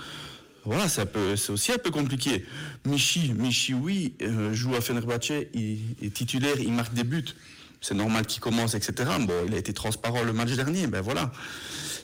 Voilà, 0.65 0.89
c'est 0.89 1.51
aussi 1.51 1.73
un 1.73 1.79
peu 1.79 1.91
compliqué. 1.91 2.45
Michi, 2.85 3.33
Michi, 3.35 3.75
oui, 3.75 4.15
euh, 4.23 4.53
joue 4.53 4.75
à 4.75 4.81
Fenerbahce, 4.81 5.33
il 5.53 5.79
est 6.03 6.13
titulaire, 6.13 6.59
il 6.59 6.73
marque 6.73 6.95
des 6.95 7.05
buts. 7.05 7.35
C'est 7.81 7.95
normal 7.95 8.25
qu'il 8.27 8.41
commence, 8.41 8.75
etc. 8.75 9.11
Bon, 9.21 9.45
il 9.47 9.55
a 9.55 9.59
été 9.59 9.75
transparent 9.75 10.23
le 10.23 10.33
match 10.33 10.53
dernier, 10.53 10.87
ben 10.87 11.03
voilà. 11.03 11.31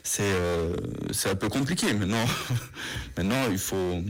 C'est 0.03 0.21
euh, 0.23 0.75
un 1.25 1.35
peu 1.35 1.49
compliqué. 1.49 1.91
Maintenant, 1.93 2.25
maintenant 3.17 3.49
il 3.49 3.57
faut 3.57 4.03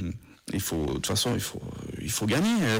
il 0.53 0.61
faut, 0.61 0.85
de 0.85 0.93
toute 0.93 1.07
façon, 1.07 1.33
il 1.33 1.39
faut, 1.39 1.61
il 2.01 2.11
faut 2.11 2.25
gagner. 2.25 2.49
Hein. 2.49 2.79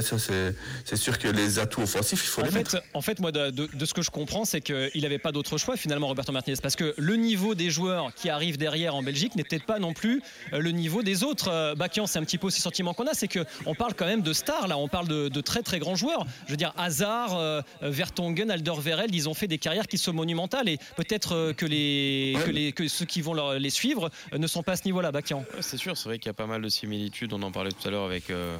c'est, 0.84 0.96
sûr 0.96 1.18
que 1.18 1.28
les 1.28 1.58
atouts 1.58 1.82
offensifs, 1.82 2.22
il 2.24 2.28
faut 2.28 2.42
en 2.42 2.44
les 2.44 2.50
fait, 2.50 2.58
mettre. 2.58 2.82
En 2.94 3.00
fait, 3.02 3.20
moi, 3.20 3.32
de, 3.32 3.84
ce 3.84 3.94
que 3.94 4.02
je 4.02 4.10
comprends, 4.10 4.44
c'est 4.44 4.60
qu'il 4.60 5.02
n'avait 5.02 5.18
pas 5.18 5.32
d'autre 5.32 5.58
choix 5.58 5.76
finalement, 5.76 6.08
Roberto 6.08 6.32
Martinez, 6.32 6.56
parce 6.62 6.76
que 6.76 6.94
le 6.96 7.16
niveau 7.16 7.54
des 7.54 7.70
joueurs 7.70 8.14
qui 8.14 8.28
arrivent 8.28 8.58
derrière 8.58 8.94
en 8.94 9.02
Belgique 9.02 9.34
n'est 9.36 9.44
peut-être 9.44 9.66
pas 9.66 9.78
non 9.78 9.92
plus 9.92 10.22
euh, 10.52 10.60
le 10.60 10.70
niveau 10.70 11.02
des 11.02 11.24
autres. 11.24 11.48
Euh, 11.48 11.74
Bakian, 11.74 12.06
c'est 12.06 12.18
un 12.18 12.24
petit 12.24 12.38
peu 12.38 12.48
aussi 12.48 12.60
sentiment 12.60 12.94
qu'on 12.94 13.06
a, 13.06 13.14
c'est 13.14 13.28
qu'on 13.28 13.74
parle 13.74 13.94
quand 13.94 14.06
même 14.06 14.22
de 14.22 14.32
stars 14.32 14.68
là, 14.68 14.78
on 14.78 14.88
parle 14.88 15.08
de, 15.08 15.40
très 15.40 15.62
très 15.62 15.78
grands 15.78 15.96
joueurs. 15.96 16.26
Je 16.46 16.52
veux 16.52 16.56
dire, 16.56 16.72
Hazard, 16.76 17.36
euh, 17.36 17.62
Vertonghen, 17.80 18.50
Alderweireld, 18.50 19.14
ils 19.14 19.28
ont 19.28 19.34
fait 19.34 19.48
des 19.48 19.58
carrières 19.58 19.86
qui 19.86 19.98
sont 19.98 20.12
monumentales 20.12 20.68
et 20.68 20.78
peut-être 20.96 21.52
que 21.56 21.66
les, 21.66 22.36
que 22.44 22.50
les 22.50 22.72
que 22.72 22.86
ceux 22.88 23.04
qui 23.04 23.20
vont 23.20 23.34
les 23.52 23.70
suivre 23.70 24.10
ne 24.36 24.46
sont 24.46 24.62
pas 24.62 24.72
à 24.72 24.76
ce 24.76 24.84
niveau-là, 24.84 25.12
Bakian. 25.12 25.44
c'est 25.60 25.76
sûr, 25.76 25.96
c'est 25.96 26.08
vrai 26.08 26.18
qu'il 26.18 26.26
y 26.26 26.30
a 26.30 26.34
pas 26.34 26.46
mal 26.46 26.62
de 26.62 26.68
similitudes. 26.68 27.32
On 27.32 27.42
en 27.42 27.52
parlait 27.52 27.70
tout 27.70 27.86
à 27.86 27.90
l'heure 27.90 28.04
avec, 28.04 28.30
euh, 28.30 28.56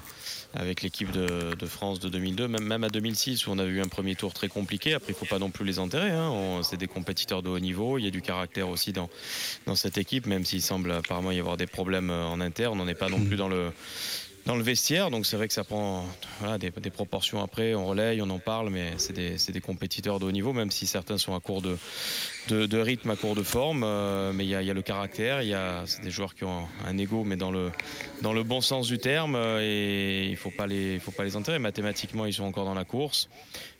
avec 0.54 0.82
l'équipe 0.82 1.10
de, 1.10 1.66
France 1.66 2.00
de 2.00 2.08
2002, 2.08 2.48
même, 2.48 2.64
même 2.64 2.84
à 2.84 2.88
2006 2.88 3.46
où 3.46 3.50
on 3.52 3.58
a 3.58 3.64
eu 3.64 3.80
un 3.80 3.88
premier 3.88 4.14
tour 4.14 4.34
très 4.34 4.48
compliqué. 4.48 4.94
Après, 4.94 5.12
il 5.12 5.14
ne 5.14 5.18
faut 5.18 5.26
pas 5.26 5.38
non 5.38 5.50
plus 5.50 5.64
les 5.64 5.78
enterrer. 5.78 6.10
Hein. 6.10 6.60
C'est 6.62 6.76
des 6.76 6.88
compétiteurs 6.88 7.42
de 7.42 7.48
haut 7.48 7.58
niveau. 7.58 7.98
Il 7.98 8.04
y 8.04 8.08
a 8.08 8.10
du 8.10 8.22
caractère 8.22 8.68
aussi 8.68 8.92
dans, 8.92 9.08
dans 9.66 9.74
cette 9.74 9.98
équipe, 9.98 10.26
même 10.26 10.44
s'il 10.44 10.62
semble 10.62 10.92
apparemment 10.92 11.30
y 11.30 11.40
avoir 11.40 11.56
des 11.56 11.66
problèmes 11.66 12.10
euh, 12.10 12.26
en 12.26 12.40
interne. 12.40 12.80
On 12.80 12.84
n'est 12.84 12.94
pas 12.94 13.08
non 13.08 13.24
plus 13.24 13.36
dans 13.36 13.48
le 13.48 13.72
dans 14.46 14.56
le 14.56 14.62
vestiaire. 14.62 15.10
Donc 15.10 15.26
c'est 15.26 15.36
vrai 15.36 15.48
que 15.48 15.54
ça 15.54 15.64
prend 15.64 16.04
des, 16.58 16.70
proportions 16.90 17.42
après. 17.42 17.74
On 17.74 17.86
relaye, 17.86 18.20
on 18.22 18.30
en 18.30 18.38
parle, 18.38 18.70
mais 18.70 18.92
c'est 18.96 19.12
des, 19.12 19.36
des, 19.36 19.60
compétiteurs 19.60 20.18
de 20.18 20.24
haut 20.24 20.32
niveau, 20.32 20.52
même 20.52 20.70
si 20.70 20.86
certains 20.86 21.18
sont 21.18 21.34
à 21.34 21.40
court 21.40 21.62
de, 21.62 21.76
de, 22.48 22.78
rythme, 22.78 23.10
à 23.10 23.16
court 23.16 23.34
de 23.34 23.42
forme. 23.42 23.82
Euh, 23.84 24.32
mais 24.32 24.44
il 24.44 24.50
y, 24.50 24.54
a, 24.54 24.74
le 24.74 24.82
caractère. 24.82 25.42
Il 25.42 25.48
y 25.48 25.54
a 25.54 25.84
des 26.02 26.10
joueurs 26.10 26.34
qui 26.34 26.44
ont 26.44 26.66
un 26.86 26.98
ego, 26.98 27.24
mais 27.24 27.36
dans 27.36 27.50
le, 27.50 27.70
dans 28.20 28.32
le 28.32 28.42
bon 28.42 28.60
sens 28.60 28.86
du 28.86 28.98
terme. 28.98 29.36
Et 29.60 30.26
il 30.28 30.36
faut, 30.36 30.50
pas 30.50 30.66
les, 30.66 30.98
faut 30.98 31.12
pas 31.12 31.24
les 31.24 31.36
enterrer. 31.36 31.58
Mathématiquement, 31.58 32.26
ils 32.26 32.34
sont 32.34 32.44
encore 32.44 32.64
dans 32.64 32.74
la 32.74 32.84
course. 32.84 33.28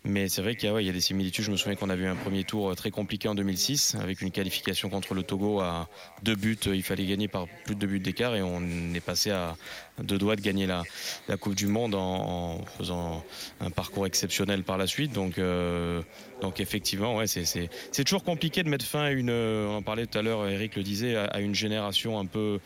Mais 0.04 0.28
c'est 0.28 0.42
vrai 0.42 0.56
qu'il 0.56 0.68
y, 0.68 0.88
a 0.88 0.92
des 0.92 1.00
similitudes. 1.00 1.44
Je 1.44 1.50
me 1.52 1.56
souviens 1.56 1.76
qu'on 1.76 1.88
a 1.88 1.94
vu 1.94 2.06
un 2.06 2.16
premier 2.16 2.42
tour 2.42 2.70
euh, 2.70 2.74
très 2.74 2.90
compliqué 2.90 3.28
en 3.28 3.36
2006 3.36 3.94
avec 4.00 4.20
une 4.20 4.32
qualification 4.32 4.90
contre 4.90 5.14
le 5.14 5.22
Togo 5.22 5.60
à 5.60 5.88
deux 6.24 6.34
buts. 6.34 6.58
Il 6.66 6.82
fallait 6.82 7.06
gagner 7.06 7.28
par 7.28 7.46
plus 7.64 7.76
de 7.76 7.80
deux 7.80 7.86
buts 7.86 8.00
d'écart 8.00 8.34
et 8.34 8.42
on 8.42 8.60
est 8.94 9.00
passé 9.00 9.30
à 9.30 9.56
deux 10.02 10.18
doigts 10.18 10.34
de 10.34 10.40
gagner 10.40 10.66
la, 10.66 10.82
la 11.28 11.36
Coupe 11.36 11.54
du 11.54 11.68
Monde 11.68 11.94
en, 11.94 12.64
faisant 12.78 13.24
un 13.60 13.70
parcours 13.70 14.06
exceptionnel 14.06 14.64
par 14.64 14.76
la 14.76 14.88
suite. 14.88 15.12
Donc, 15.12 15.38
euh, 15.38 16.02
donc 16.40 16.58
effectivement, 16.58 17.16
ouais, 17.16 17.28
c'est 17.28 18.04
toujours 18.04 18.24
compliqué 18.24 18.51
de 18.60 18.68
mettre 18.68 18.84
fin 18.84 19.04
à 19.04 19.10
une, 19.10 19.30
on 19.30 19.76
en 19.76 19.82
parlait 19.82 20.06
tout 20.06 20.18
à 20.18 20.22
l'heure, 20.22 20.46
Eric 20.46 20.76
le 20.76 20.82
disait, 20.82 21.16
à 21.16 21.40
une 21.40 21.54
génération 21.54 22.18
un 22.18 22.26
peu 22.26 22.58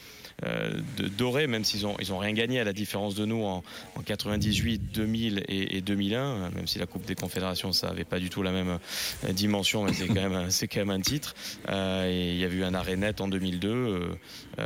euh, 0.44 0.80
de, 0.98 1.08
dorés, 1.08 1.46
même 1.46 1.64
s'ils 1.64 1.86
ont, 1.86 1.96
ils 1.98 2.12
ont 2.12 2.18
rien 2.18 2.32
gagné 2.32 2.60
à 2.60 2.64
la 2.64 2.74
différence 2.74 3.14
de 3.14 3.24
nous 3.24 3.42
en, 3.42 3.62
98, 4.04 4.92
2000 4.92 5.44
et, 5.48 5.80
2001, 5.80 6.50
même 6.50 6.66
si 6.66 6.78
la 6.78 6.86
Coupe 6.86 7.06
des 7.06 7.14
Confédérations, 7.14 7.72
ça 7.72 7.88
n'avait 7.88 8.04
pas 8.04 8.18
du 8.18 8.28
tout 8.28 8.42
la 8.42 8.52
même 8.52 8.78
euh, 9.24 9.32
dimension, 9.32 9.84
mais 9.84 9.92
c'est 9.94 10.08
quand 10.08 10.14
même, 10.14 10.48
quand 10.60 10.76
même 10.76 10.90
un 10.90 11.00
titre. 11.00 11.34
Euh, 11.68 12.10
et 12.10 12.32
il 12.32 12.38
y 12.38 12.44
a 12.44 12.48
eu 12.48 12.64
un 12.64 12.74
arrêt 12.74 12.96
net 12.96 13.20
en 13.20 13.28
2002, 13.28 14.16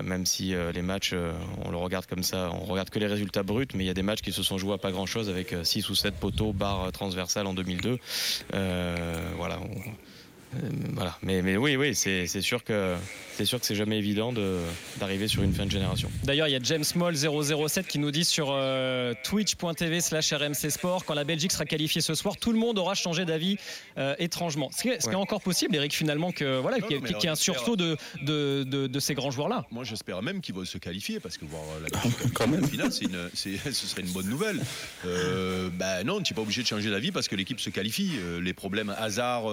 même 0.03 0.27
si 0.27 0.55
les 0.75 0.83
matchs, 0.83 1.15
on 1.65 1.71
le 1.71 1.77
regarde 1.77 2.07
comme 2.07 2.23
ça, 2.23 2.51
on 2.53 2.65
regarde 2.65 2.91
que 2.91 2.99
les 2.99 3.07
résultats 3.07 3.43
bruts, 3.43 3.67
mais 3.75 3.85
il 3.85 3.87
y 3.87 3.91
a 3.91 3.95
des 3.95 4.03
matchs 4.03 4.23
qui 4.23 4.33
se 4.33 4.43
sont 4.43 4.59
joués 4.59 4.75
à 4.75 4.79
pas 4.79 4.93
grand 4.93 5.07
chose 5.07 5.29
avec 5.29 5.55
6 5.63 5.89
ou 5.91 5.95
7 5.95 6.15
poteaux, 6.15 6.53
barres 6.53 6.91
transversales 6.93 7.47
en 7.47 7.55
2002. 7.55 7.99
voilà. 9.37 9.59
Euh, 9.61 9.75
voilà. 10.95 11.17
Mais, 11.23 11.43
mais 11.43 11.57
oui, 11.57 11.77
oui, 11.77 11.95
c'est 11.95 12.27
sûr 12.41 12.65
que 12.65 12.97
c'est 13.41 13.47
sûr 13.47 13.59
que 13.59 13.65
c'est 13.65 13.75
jamais 13.75 13.97
évident 13.97 14.35
d'arriver 14.99 15.29
sur 15.29 15.43
une 15.43 15.55
fin 15.55 15.65
de 15.65 15.71
génération. 15.71 16.11
D'ailleurs, 16.25 16.49
il 16.49 16.51
y 16.51 16.57
a 16.57 16.61
James 16.63 16.85
Moll 16.95 17.17
007 17.17 17.87
qui 17.87 17.99
nous 17.99 18.11
dit 18.11 18.25
sur 18.25 18.51
euh, 18.51 19.15
twitch.tv 19.25 20.01
slash 20.01 20.33
RMC 20.33 20.71
Sport 20.71 21.05
quand 21.07 21.15
la 21.15 21.25
Belgique 21.25 21.53
sera 21.53 21.65
qualifiée 21.65 22.03
ce 22.03 22.15
soir, 22.15 22.37
tout 22.37 22.53
le 22.53 22.59
monde 22.59 22.79
aura 22.79 22.95
changé 22.95 23.25
d'avis 23.25 23.57
euh, 23.97 24.15
étrangement. 24.19 24.71
Ce 24.77 24.83
qui 24.83 24.89
est, 24.89 25.15
encore 25.15 25.41
possible, 25.41 25.75
Eric, 25.75 25.95
finalement, 25.95 26.33
que 26.33 26.59
voilà, 26.61 26.81
qu'il 26.81 26.99
y, 26.99 27.27
ait 27.27 27.29
un 27.29 27.35
sursaut 27.35 27.77
de, 27.77 27.97
de, 28.23 28.65
de, 28.65 29.01
ces 29.01 29.15
grands 29.15 29.31
joueurs-là. 29.31 29.67
Moi, 29.71 29.85
j'espère 29.85 30.23
même 30.23 30.41
qu'ils 30.41 30.55
vont 30.55 30.65
se 30.65 30.79
qualifier 30.79 31.21
parce 31.21 31.39
que 31.39 31.45
voir 31.47 31.63
la 31.81 32.61
finale, 32.69 32.93
ce 33.35 33.73
serait 33.73 34.03
une 34.03 34.13
bonne 34.13 34.29
nouvelle. 34.29 34.61
ben 35.05 36.05
non, 36.05 36.21
tu 36.21 36.33
n'es 36.33 36.35
pas 36.35 36.43
obligé 36.43 36.63
de 36.63 36.67
changer 36.67 36.91
d'avis 36.91 37.13
parce 37.13 37.29
que 37.29 37.37
l'équipe 37.37 37.61
se 37.61 37.71
qualifie. 37.71 38.13
les 38.43 38.53
problèmes 38.53 38.95
hasard 38.99 39.45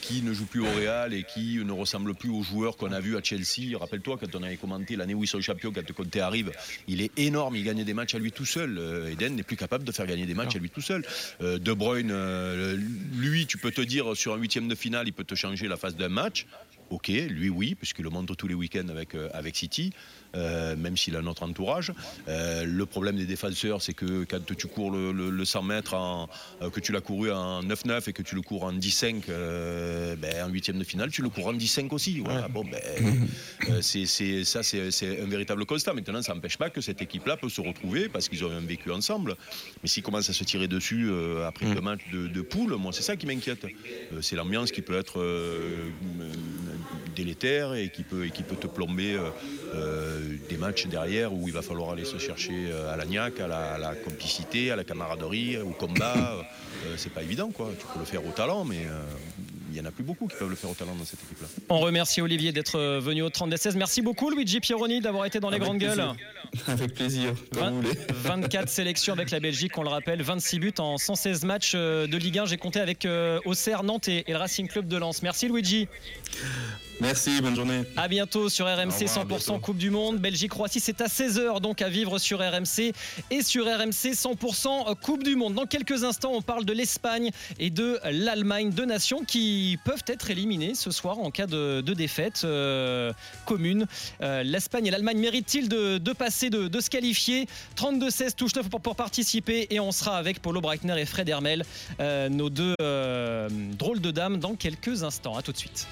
qui 0.00 0.11
ne 0.20 0.32
joue 0.34 0.46
plus 0.46 0.60
au 0.60 0.70
Real 0.70 1.14
et 1.14 1.24
qui 1.24 1.56
ne 1.64 1.72
ressemble 1.72 2.14
plus 2.14 2.28
aux 2.28 2.42
joueurs 2.42 2.76
qu'on 2.76 2.92
a 2.92 3.00
vus 3.00 3.16
à 3.16 3.22
Chelsea. 3.22 3.78
Rappelle-toi 3.78 4.18
quand 4.20 4.34
on 4.34 4.42
avait 4.42 4.56
commenté 4.56 4.96
l'année 4.96 5.14
où 5.14 5.24
ils 5.24 5.28
sont 5.28 5.40
champions, 5.40 5.72
quand 5.72 5.92
Conte 5.92 6.16
arrive, 6.16 6.52
il 6.88 7.00
est 7.00 7.10
énorme, 7.18 7.56
il 7.56 7.64
gagne 7.64 7.84
des 7.84 7.94
matchs 7.94 8.14
à 8.14 8.18
lui 8.18 8.32
tout 8.32 8.44
seul. 8.44 8.76
Euh, 8.78 9.10
Eden 9.10 9.34
n'est 9.36 9.42
plus 9.42 9.56
capable 9.56 9.84
de 9.84 9.92
faire 9.92 10.06
gagner 10.06 10.26
des 10.26 10.34
matchs 10.34 10.56
à 10.56 10.58
lui 10.58 10.70
tout 10.70 10.80
seul. 10.80 11.04
Euh, 11.40 11.58
de 11.58 11.72
Bruyne, 11.72 12.10
euh, 12.12 12.76
lui, 13.14 13.46
tu 13.46 13.58
peux 13.58 13.70
te 13.70 13.80
dire 13.80 14.16
sur 14.16 14.34
un 14.34 14.36
huitième 14.36 14.68
de 14.68 14.74
finale, 14.74 15.08
il 15.08 15.12
peut 15.12 15.24
te 15.24 15.34
changer 15.34 15.68
la 15.68 15.76
phase 15.76 15.96
d'un 15.96 16.08
match. 16.08 16.46
Ok, 16.90 17.08
lui 17.08 17.48
oui, 17.48 17.74
puisqu'il 17.74 18.02
le 18.02 18.10
montre 18.10 18.34
tous 18.34 18.48
les 18.48 18.54
week-ends 18.54 18.88
avec 19.32 19.56
City. 19.56 19.92
Euh, 20.36 20.76
même 20.76 20.96
s'il 20.96 21.16
a 21.16 21.22
notre 21.22 21.42
entourage. 21.42 21.92
Euh, 22.28 22.64
le 22.64 22.86
problème 22.86 23.16
des 23.16 23.26
défenseurs, 23.26 23.82
c'est 23.82 23.94
que 23.94 24.24
quand 24.24 24.44
tu 24.56 24.66
cours 24.66 24.90
le, 24.90 25.12
le- 25.12 25.30
le 25.30 25.44
100 25.44 25.62
mètres, 25.62 25.94
en, 25.94 26.28
euh, 26.62 26.70
que 26.70 26.80
tu 26.80 26.92
l'as 26.92 27.00
couru 27.00 27.30
en 27.32 27.62
9-9 27.62 28.08
et 28.08 28.12
que 28.12 28.22
tu 28.22 28.34
le 28.34 28.42
cours 28.42 28.64
en 28.64 28.72
10-5, 28.72 29.24
euh, 29.28 30.16
ben, 30.16 30.44
en 30.44 30.48
huitième 30.48 30.78
de 30.78 30.84
finale, 30.84 31.10
tu 31.10 31.22
le 31.22 31.28
cours 31.28 31.46
en 31.48 31.54
10-5 31.54 31.88
aussi. 31.92 32.20
Voilà. 32.20 32.48
Bon, 32.48 32.64
ben, 32.64 32.80
c'est, 33.82 34.06
c'est- 34.06 34.44
ça, 34.44 34.62
c'est, 34.62 34.90
c'est 34.90 35.20
un 35.22 35.26
véritable 35.26 35.64
constat. 35.66 35.92
Maintenant, 35.94 36.22
ça 36.22 36.34
n'empêche 36.34 36.56
pas 36.56 36.70
que 36.70 36.80
cette 36.80 37.02
équipe-là 37.02 37.36
peut 37.36 37.48
se 37.48 37.60
retrouver 37.60 38.08
parce 38.08 38.28
qu'ils 38.28 38.44
ont 38.44 38.50
un 38.50 38.60
vécu 38.60 38.90
ensemble. 38.90 39.36
Mais 39.82 39.88
s'ils 39.88 40.02
commencent 40.02 40.30
à 40.30 40.32
se 40.32 40.44
tirer 40.44 40.68
dessus 40.68 41.10
après 41.46 41.72
deux 41.74 41.80
matchs 41.80 42.02
de, 42.12 42.26
de 42.28 42.40
poule, 42.42 42.74
moi, 42.76 42.92
c'est 42.92 43.02
ça 43.02 43.16
qui 43.16 43.26
m'inquiète. 43.26 43.66
C'est 44.20 44.36
l'ambiance 44.36 44.72
qui 44.72 44.82
peut 44.82 44.96
être 44.96 45.20
délétère 47.14 47.74
et 47.74 47.90
qui 47.90 48.02
peut, 48.02 48.26
et 48.26 48.30
qui 48.30 48.42
peut 48.42 48.56
te 48.56 48.66
plomber 48.66 49.18
euh, 49.74 50.21
des 50.48 50.56
matchs 50.56 50.86
derrière 50.86 51.32
où 51.32 51.48
il 51.48 51.54
va 51.54 51.62
falloir 51.62 51.90
aller 51.90 52.04
se 52.04 52.18
chercher 52.18 52.70
euh, 52.70 52.92
à 52.92 52.96
la 52.96 53.04
niaque, 53.04 53.40
à 53.40 53.46
la, 53.46 53.74
à 53.74 53.78
la 53.78 53.94
complicité, 53.94 54.70
à 54.70 54.76
la 54.76 54.84
camaraderie, 54.84 55.58
au 55.58 55.70
combat. 55.70 56.14
Euh, 56.84 56.94
c'est 56.96 57.12
pas 57.12 57.22
évident, 57.22 57.50
quoi. 57.50 57.70
Tu 57.78 57.86
peux 57.92 58.00
le 58.00 58.04
faire 58.04 58.26
au 58.26 58.32
talent, 58.32 58.64
mais 58.64 58.86
euh, 58.86 59.02
il 59.72 59.78
y 59.78 59.80
en 59.80 59.86
a 59.86 59.90
plus 59.90 60.04
beaucoup 60.04 60.28
qui 60.28 60.36
peuvent 60.36 60.50
le 60.50 60.56
faire 60.56 60.70
au 60.70 60.74
talent 60.74 60.94
dans 60.94 61.04
cette 61.04 61.22
équipe-là. 61.24 61.48
On 61.70 61.78
remercie 61.78 62.20
Olivier 62.20 62.52
d'être 62.52 62.76
euh, 62.78 63.00
venu 63.00 63.22
au 63.22 63.30
32-16. 63.30 63.76
Merci 63.76 64.02
beaucoup 64.02 64.30
Luigi 64.30 64.60
Pieroni 64.60 65.00
d'avoir 65.00 65.24
été 65.24 65.40
dans 65.40 65.48
les 65.48 65.56
Avec 65.56 65.66
grandes 65.66 65.78
gueules. 65.78 66.04
Avec 66.66 66.94
plaisir, 66.94 67.32
comme 67.54 67.70
vous 67.70 67.82
voulez. 67.82 67.98
24 68.12 68.68
sélections 68.68 69.14
avec 69.14 69.30
la 69.30 69.40
Belgique, 69.40 69.76
on 69.78 69.82
le 69.82 69.88
rappelle, 69.88 70.22
26 70.22 70.58
buts 70.58 70.74
en 70.78 70.98
116 70.98 71.44
matchs 71.44 71.72
euh, 71.74 72.06
de 72.06 72.16
Ligue 72.18 72.38
1. 72.40 72.46
J'ai 72.46 72.58
compté 72.58 72.80
avec 72.80 73.06
euh, 73.06 73.40
Auxerre, 73.46 73.82
Nantes 73.82 74.08
et, 74.08 74.24
et 74.26 74.32
le 74.32 74.38
Racing 74.38 74.68
Club 74.68 74.86
de 74.86 74.98
Lens. 74.98 75.22
Merci 75.22 75.48
Luigi. 75.48 75.88
Merci, 77.00 77.40
bonne 77.40 77.56
journée. 77.56 77.82
À 77.96 78.06
bientôt 78.06 78.48
sur 78.48 78.66
RMC 78.66 78.76
Au 78.76 78.84
revoir, 78.84 79.08
100% 79.08 79.20
à 79.20 79.24
bientôt. 79.24 79.58
Coupe 79.58 79.76
du 79.78 79.90
Monde. 79.90 80.18
Belgique-Croatie, 80.18 80.78
c'est 80.80 81.00
à 81.00 81.06
16h 81.06 81.60
donc 81.60 81.82
à 81.82 81.88
vivre 81.88 82.18
sur 82.18 82.38
RMC 82.38 82.92
et 83.30 83.42
sur 83.42 83.64
RMC 83.64 84.12
100% 84.12 84.94
Coupe 85.00 85.24
du 85.24 85.34
Monde. 85.34 85.54
Dans 85.54 85.66
quelques 85.66 86.04
instants, 86.04 86.32
on 86.32 86.42
parle 86.42 86.64
de 86.64 86.72
l'Espagne 86.72 87.30
et 87.58 87.70
de 87.70 87.98
l'Allemagne, 88.04 88.70
deux 88.70 88.84
nations 88.84 89.24
qui 89.24 89.78
peuvent 89.84 90.04
être 90.06 90.30
éliminées 90.30 90.74
ce 90.74 90.90
soir 90.90 91.18
en 91.18 91.30
cas 91.30 91.46
de, 91.46 91.80
de 91.80 91.94
défaite 91.94 92.42
euh, 92.44 93.12
commune. 93.46 93.86
Euh, 94.22 94.42
L'Espagne 94.42 94.86
et 94.86 94.90
l'Allemagne 94.90 95.18
méritent-ils 95.18 95.68
de, 95.68 95.98
de 95.98 96.12
passer, 96.12 96.50
de, 96.50 96.68
de 96.68 96.80
se 96.80 96.90
qualifier? 96.90 97.46
32-16 97.76 98.34
touche 98.34 98.54
9 98.54 98.68
pour, 98.68 98.80
pour 98.80 98.96
participer 98.96 99.66
et 99.70 99.80
on 99.80 99.92
sera 99.92 100.18
avec 100.18 100.40
Paulo 100.40 100.60
Breitner 100.60 101.00
et 101.00 101.06
Fred 101.06 101.28
Hermel, 101.28 101.64
euh, 102.00 102.28
nos 102.28 102.50
deux 102.50 102.74
drôles 103.76 104.00
de 104.00 104.10
dames 104.10 104.38
dans 104.38 104.54
quelques 104.54 105.02
instants. 105.02 105.36
À 105.36 105.42
tout 105.42 105.52
de 105.52 105.58
suite. 105.58 105.86